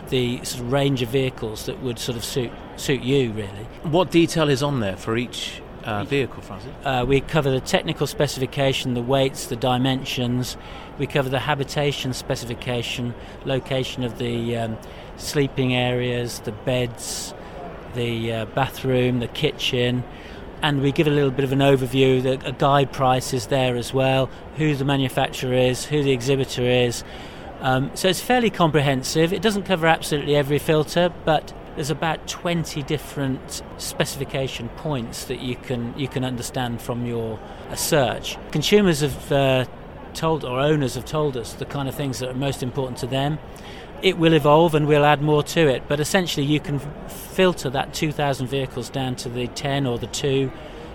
the 0.08 0.44
sort 0.44 0.64
of 0.64 0.72
range 0.72 1.02
of 1.02 1.08
vehicles 1.08 1.66
that 1.66 1.80
would 1.80 1.98
sort 1.98 2.16
of 2.16 2.24
suit 2.24 2.50
suit 2.76 3.02
you 3.02 3.30
really. 3.32 3.68
What 3.82 4.10
detail 4.10 4.48
is 4.48 4.62
on 4.62 4.80
there 4.80 4.96
for 4.96 5.16
each 5.16 5.62
uh, 5.84 6.04
vehicle, 6.04 6.42
Francis? 6.42 6.70
Uh, 6.84 7.04
we 7.06 7.20
cover 7.20 7.50
the 7.50 7.60
technical 7.60 8.06
specification, 8.06 8.94
the 8.94 9.02
weights, 9.02 9.46
the 9.46 9.56
dimensions. 9.56 10.56
We 10.98 11.06
cover 11.06 11.28
the 11.28 11.40
habitation 11.40 12.12
specification, 12.12 13.14
location 13.44 14.04
of 14.04 14.18
the 14.18 14.56
um, 14.56 14.78
sleeping 15.16 15.74
areas, 15.74 16.40
the 16.40 16.52
beds, 16.52 17.34
the 17.94 18.32
uh, 18.32 18.44
bathroom, 18.46 19.20
the 19.20 19.28
kitchen, 19.28 20.04
and 20.62 20.82
we 20.82 20.92
give 20.92 21.06
a 21.06 21.10
little 21.10 21.30
bit 21.30 21.44
of 21.44 21.52
an 21.52 21.60
overview. 21.60 22.22
The, 22.22 22.46
a 22.46 22.52
guide 22.52 22.92
price 22.92 23.32
is 23.32 23.46
there 23.46 23.76
as 23.76 23.94
well, 23.94 24.30
who 24.56 24.74
the 24.74 24.84
manufacturer 24.84 25.54
is, 25.54 25.86
who 25.86 26.02
the 26.02 26.12
exhibitor 26.12 26.62
is. 26.62 27.02
Um, 27.60 27.90
so 27.94 28.08
it's 28.08 28.20
fairly 28.20 28.50
comprehensive. 28.50 29.32
It 29.32 29.42
doesn't 29.42 29.64
cover 29.64 29.86
absolutely 29.86 30.36
every 30.36 30.58
filter, 30.58 31.12
but 31.24 31.52
there's 31.74 31.90
about 31.90 32.26
20 32.26 32.82
different 32.82 33.62
specification 33.78 34.68
points 34.70 35.24
that 35.24 35.40
you 35.40 35.56
can 35.56 35.96
you 35.98 36.08
can 36.08 36.24
understand 36.24 36.80
from 36.82 37.06
your 37.06 37.38
uh, 37.70 37.74
search. 37.74 38.36
Consumers 38.50 39.00
have 39.00 39.32
uh, 39.32 39.64
told 40.14 40.44
or 40.44 40.60
owners 40.60 40.94
have 40.94 41.04
told 41.04 41.36
us 41.36 41.52
the 41.54 41.64
kind 41.64 41.88
of 41.88 41.94
things 41.94 42.18
that 42.18 42.30
are 42.30 42.34
most 42.34 42.62
important 42.62 42.98
to 42.98 43.06
them. 43.06 43.38
It 44.02 44.16
will 44.18 44.32
evolve 44.32 44.74
and 44.74 44.86
we'll 44.86 45.04
add 45.04 45.22
more 45.22 45.42
to 45.42 45.68
it, 45.68 45.82
but 45.86 46.00
essentially 46.00 46.46
you 46.46 46.58
can 46.58 46.80
filter 47.08 47.68
that 47.70 47.92
2,000 47.92 48.46
vehicles 48.46 48.88
down 48.88 49.14
to 49.16 49.28
the 49.28 49.46
10 49.48 49.86
or 49.86 49.98
the 49.98 50.06
2 50.06 50.50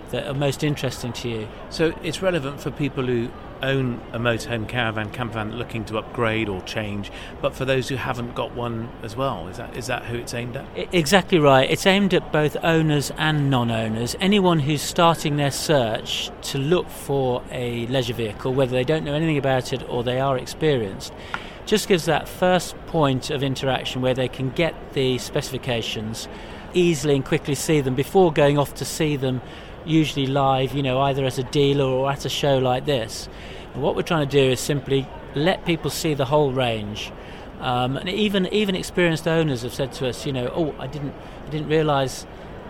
that 0.10 0.28
are 0.28 0.34
most 0.34 0.64
interesting 0.64 1.14
to 1.14 1.30
you. 1.30 1.48
So 1.70 1.94
it's 2.02 2.22
relevant 2.22 2.60
for 2.62 2.72
people 2.72 3.06
who 3.06 3.30
own 3.66 4.02
a 4.14 4.20
motorhome, 4.20 4.68
caravan, 4.68 5.12
campervan 5.12 5.58
looking 5.58 5.84
to 5.86 5.98
upgrade 5.98 6.48
or 6.48 6.62
change, 6.62 7.12
but 7.42 7.54
for 7.54 7.66
those 7.66 7.90
who 7.90 7.96
haven't 7.96 8.36
got 8.36 8.56
one 8.56 8.90
as 9.04 9.16
well, 9.16 9.48
is 9.48 9.58
that 9.58 9.76
is 9.76 9.88
that 9.88 10.06
who 10.06 10.18
it's 10.18 10.34
aimed 10.34 10.56
at? 10.56 10.66
Exactly 10.94 11.40
right. 11.40 11.70
It's 11.70 11.86
aimed 11.86 12.14
at 12.14 12.32
both 12.32 12.56
owners 12.64 13.12
and 13.18 13.50
non-owners. 13.50 14.16
Anyone 14.20 14.60
who's 14.60 14.82
starting 14.82 15.38
their 15.38 15.52
search 15.52 16.30
to 16.50 16.58
look 16.58 16.90
for 16.90 17.44
a 17.52 17.88
leisure 17.88 18.14
vehicle, 18.14 18.54
whether 18.54 18.72
they 18.72 18.84
don't 18.84 19.04
know 19.04 19.14
anything 19.14 19.38
about 19.38 19.74
it 19.74 19.88
or 19.90 20.04
they 20.04 20.20
are 20.20 20.38
experienced, 20.38 21.14
just 21.66 21.88
gives 21.88 22.06
that 22.06 22.30
first 22.30 22.78
point 22.88 23.30
of 23.30 23.42
interaction 23.42 24.02
where 24.02 24.14
they 24.14 24.28
can 24.28 24.52
get 24.52 24.94
the 24.94 25.18
specifications 25.18 26.28
easily 26.74 27.16
and 27.16 27.26
quickly 27.26 27.56
see 27.56 27.82
them 27.82 27.96
before 27.96 28.32
going 28.32 28.58
off 28.58 28.76
to 28.76 28.86
see 28.86 29.16
them 29.16 29.42
usually 29.86 30.28
live, 30.28 30.74
you 30.74 30.84
know, 30.84 31.02
either 31.02 31.26
as 31.26 31.38
a 31.38 31.44
dealer 31.44 31.86
or 31.86 32.12
at 32.12 32.26
a 32.26 32.30
show 32.30 32.58
like 32.58 32.86
this. 32.86 33.30
And 33.74 33.84
what 33.84 33.96
we're 33.96 34.02
trying 34.04 34.28
to 34.28 34.32
do 34.32 34.52
is 34.52 34.60
simply 34.60 35.08
let 35.36 35.66
people 35.66 35.90
see 35.90 36.14
the 36.14 36.26
whole 36.26 36.52
range. 36.52 37.12
Um, 37.60 37.98
and 37.98 38.10
even 38.10 38.48
even 38.48 38.76
experienced 38.76 39.28
owners 39.28 39.62
have 39.64 39.74
said 39.74 39.94
to 39.94 40.10
us, 40.10 40.26
you 40.26 40.34
know, 40.34 40.52
oh, 40.54 40.76
I 40.80 40.88
didn't 40.88 41.14
I 41.46 41.50
didn't 41.50 41.68
realise 41.68 42.26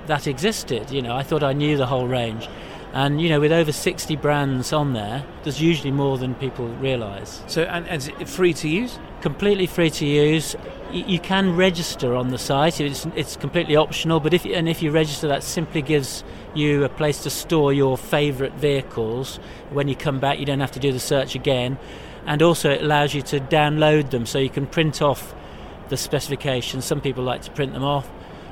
that 0.07 0.27
existed. 0.27 0.91
You 0.91 1.01
know, 1.01 1.15
I 1.15 1.23
thought 1.23 1.43
I 1.43 1.53
knew 1.53 1.77
the 1.77 1.87
whole 1.87 2.07
range. 2.07 2.47
And 2.95 3.21
you 3.21 3.27
know, 3.27 3.41
with 3.41 3.51
over 3.51 3.73
60 3.73 4.15
brands 4.15 4.71
on 4.71 4.93
there, 4.93 5.25
there's 5.43 5.61
usually 5.61 5.91
more 5.91 6.17
than 6.17 6.33
people 6.33 6.69
realise. 6.75 7.43
So, 7.45 7.63
and, 7.63 7.85
and 7.89 8.01
is 8.01 8.07
it 8.07 8.29
free 8.29 8.53
to 8.53 8.69
use? 8.69 8.97
Completely 9.19 9.67
free 9.67 9.89
to 9.89 10.05
use. 10.05 10.55
you 10.93 11.19
can 11.19 11.57
register 11.57 12.15
on 12.15 12.29
the 12.29 12.37
site. 12.37 12.79
It's, 12.79 13.05
it's 13.13 13.35
completely 13.35 13.75
optional, 13.75 14.21
but 14.21 14.33
if 14.33 14.45
and 14.45 14.69
if 14.69 14.81
you 14.81 14.91
register, 14.91 15.27
that 15.27 15.43
simply 15.43 15.81
gives 15.81 16.23
you 16.53 16.85
a 16.85 16.89
place 16.89 17.21
to 17.23 17.29
store 17.29 17.73
your 17.73 17.97
favourite 17.97 18.53
vehicles. 18.53 19.41
When 19.71 19.89
you 19.89 19.95
come 19.97 20.21
back, 20.21 20.39
you 20.39 20.45
don't 20.45 20.61
have 20.61 20.71
to 20.71 20.79
do 20.79 20.93
the 20.93 20.99
search 21.01 21.35
again, 21.35 21.77
and 22.25 22.41
also 22.41 22.71
it 22.71 22.81
allows 22.81 23.13
you 23.13 23.21
to 23.23 23.41
download 23.41 24.11
them, 24.11 24.25
so 24.25 24.39
you 24.39 24.49
can 24.49 24.67
print 24.67 25.01
off 25.01 25.35
the 25.89 25.97
specifications. 25.97 26.85
Some 26.85 27.01
people 27.01 27.25
like 27.25 27.41
to 27.41 27.51
print 27.51 27.73
them 27.73 27.83
off 27.83 28.09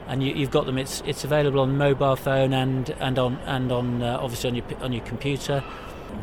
and 0.08 0.24
you, 0.24 0.36
have 0.36 0.52
got 0.52 0.66
them. 0.66 0.78
It's 0.78 1.02
it's 1.06 1.24
available 1.24 1.60
on 1.60 1.78
mobile 1.78 2.16
phone 2.16 2.54
and 2.54 2.90
and 3.00 3.18
on 3.20 3.38
and 3.46 3.72
on 3.72 4.02
uh, 4.02 4.18
obviously 4.22 4.50
on 4.50 4.56
your 4.56 4.66
on 4.82 4.94
your 4.94 5.06
computer. 5.06 5.64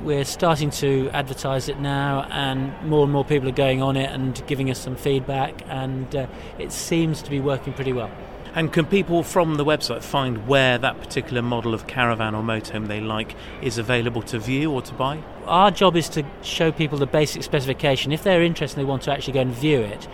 We're 0.04 0.24
starting 0.24 0.70
to 0.70 1.10
advertise 1.12 1.68
it 1.68 1.80
now, 1.80 2.26
and 2.30 2.72
more 2.88 3.02
and 3.02 3.12
more 3.12 3.24
people 3.24 3.48
are 3.48 3.52
going 3.52 3.82
on 3.82 3.96
it 3.96 4.10
and 4.10 4.40
giving 4.46 4.70
us 4.70 4.78
some 4.78 4.94
feedback, 4.94 5.62
and 5.68 6.14
uh, 6.14 6.26
it 6.58 6.70
seems 6.72 7.22
to 7.22 7.30
be 7.30 7.40
working 7.40 7.72
pretty 7.72 7.92
well. 7.92 8.10
And 8.52 8.72
can 8.72 8.86
people 8.86 9.22
from 9.22 9.56
the 9.56 9.64
website 9.64 10.02
find 10.02 10.48
where 10.48 10.76
that 10.78 10.98
particular 10.98 11.40
model 11.40 11.72
of 11.72 11.86
caravan 11.86 12.34
or 12.34 12.42
motorhome 12.42 12.88
they 12.88 13.00
like 13.00 13.36
is 13.62 13.78
available 13.78 14.22
to 14.22 14.40
view 14.40 14.72
or 14.72 14.82
to 14.82 14.92
buy? 14.94 15.22
Our 15.50 15.72
job 15.72 15.96
is 15.96 16.08
to 16.10 16.24
show 16.42 16.70
people 16.70 16.96
the 16.96 17.06
basic 17.06 17.42
specification. 17.42 18.12
If 18.12 18.22
they're 18.22 18.44
interested 18.44 18.78
and 18.78 18.86
they 18.86 18.88
want 18.88 19.02
to 19.02 19.12
actually 19.12 19.32
go 19.32 19.40
and 19.40 19.52
view 19.52 19.80
it, 19.80 20.06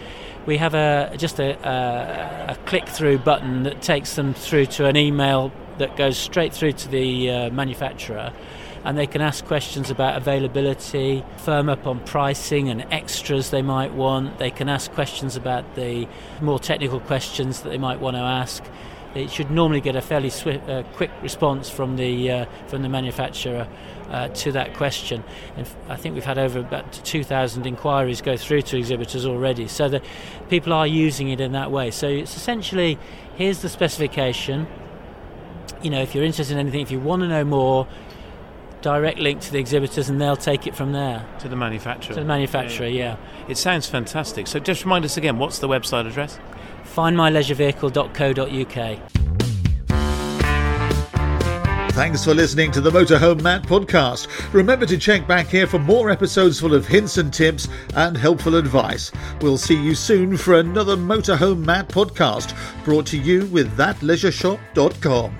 we 0.46 0.56
have 0.56 0.72
a 0.72 1.14
just 1.18 1.38
a, 1.38 1.58
a, 1.68 2.52
a 2.52 2.56
click 2.64 2.88
through 2.88 3.18
button 3.18 3.64
that 3.64 3.82
takes 3.82 4.14
them 4.14 4.32
through 4.32 4.64
to 4.66 4.86
an 4.86 4.96
email 4.96 5.52
that 5.76 5.94
goes 5.94 6.16
straight 6.16 6.54
through 6.54 6.72
to 6.72 6.88
the 6.88 7.30
uh, 7.30 7.50
manufacturer 7.50 8.32
and 8.82 8.96
they 8.96 9.06
can 9.06 9.20
ask 9.20 9.44
questions 9.44 9.90
about 9.90 10.16
availability, 10.16 11.22
firm 11.36 11.68
up 11.68 11.86
on 11.86 12.00
pricing 12.00 12.70
and 12.70 12.86
extras 12.90 13.50
they 13.50 13.60
might 13.60 13.92
want. 13.92 14.38
They 14.38 14.50
can 14.50 14.70
ask 14.70 14.90
questions 14.92 15.36
about 15.36 15.74
the 15.74 16.08
more 16.40 16.58
technical 16.58 17.00
questions 17.00 17.60
that 17.60 17.68
they 17.68 17.78
might 17.78 18.00
want 18.00 18.16
to 18.16 18.22
ask. 18.22 18.64
It 19.16 19.30
should 19.30 19.50
normally 19.50 19.80
get 19.80 19.96
a 19.96 20.02
fairly 20.02 20.30
swift, 20.30 20.68
uh, 20.68 20.82
quick 20.94 21.10
response 21.22 21.70
from 21.70 21.96
the 21.96 22.30
uh, 22.30 22.46
from 22.66 22.82
the 22.82 22.88
manufacturer 22.88 23.66
uh, 24.10 24.28
to 24.28 24.52
that 24.52 24.74
question. 24.74 25.24
And 25.56 25.66
I 25.88 25.96
think 25.96 26.14
we've 26.14 26.24
had 26.24 26.38
over 26.38 26.58
about 26.58 26.92
2,000 26.92 27.66
inquiries 27.66 28.20
go 28.20 28.36
through 28.36 28.62
to 28.62 28.76
exhibitors 28.76 29.24
already. 29.24 29.68
So 29.68 29.88
that 29.88 30.04
people 30.50 30.72
are 30.72 30.86
using 30.86 31.30
it 31.30 31.40
in 31.40 31.52
that 31.52 31.70
way. 31.70 31.90
So 31.90 32.08
it's 32.08 32.36
essentially 32.36 32.98
here's 33.36 33.62
the 33.62 33.68
specification. 33.68 34.66
You 35.82 35.90
know, 35.90 36.02
if 36.02 36.14
you're 36.14 36.24
interested 36.24 36.54
in 36.54 36.60
anything, 36.60 36.80
if 36.80 36.90
you 36.90 37.00
want 37.00 37.22
to 37.22 37.28
know 37.28 37.44
more, 37.44 37.88
direct 38.82 39.18
link 39.18 39.40
to 39.40 39.52
the 39.52 39.58
exhibitors 39.58 40.08
and 40.08 40.20
they'll 40.20 40.36
take 40.36 40.66
it 40.66 40.74
from 40.74 40.92
there. 40.92 41.26
To 41.40 41.48
the 41.48 41.56
manufacturer. 41.56 42.14
To 42.14 42.20
the 42.20 42.26
manufacturer, 42.26 42.86
yeah. 42.86 43.16
yeah. 43.16 43.48
It 43.48 43.58
sounds 43.58 43.86
fantastic. 43.86 44.46
So 44.46 44.58
just 44.58 44.84
remind 44.84 45.04
us 45.04 45.16
again, 45.16 45.38
what's 45.38 45.58
the 45.58 45.68
website 45.68 46.06
address? 46.06 46.38
findmyleisurevehicle.co.uk. 46.96 49.12
Thanks 51.96 52.22
for 52.22 52.34
listening 52.34 52.70
to 52.72 52.82
the 52.82 52.90
Motorhome 52.90 53.40
Matt 53.40 53.62
podcast. 53.62 54.28
Remember 54.52 54.84
to 54.84 54.98
check 54.98 55.26
back 55.26 55.46
here 55.46 55.66
for 55.66 55.78
more 55.78 56.10
episodes 56.10 56.60
full 56.60 56.74
of 56.74 56.86
hints 56.86 57.16
and 57.16 57.32
tips 57.32 57.68
and 57.94 58.14
helpful 58.14 58.56
advice. 58.56 59.10
We'll 59.40 59.56
see 59.56 59.82
you 59.82 59.94
soon 59.94 60.36
for 60.36 60.58
another 60.58 60.94
Motorhome 60.94 61.64
Matt 61.64 61.88
podcast 61.88 62.54
brought 62.84 63.06
to 63.06 63.18
you 63.18 63.46
with 63.46 63.74
thatleisureshop.com. 63.78 65.38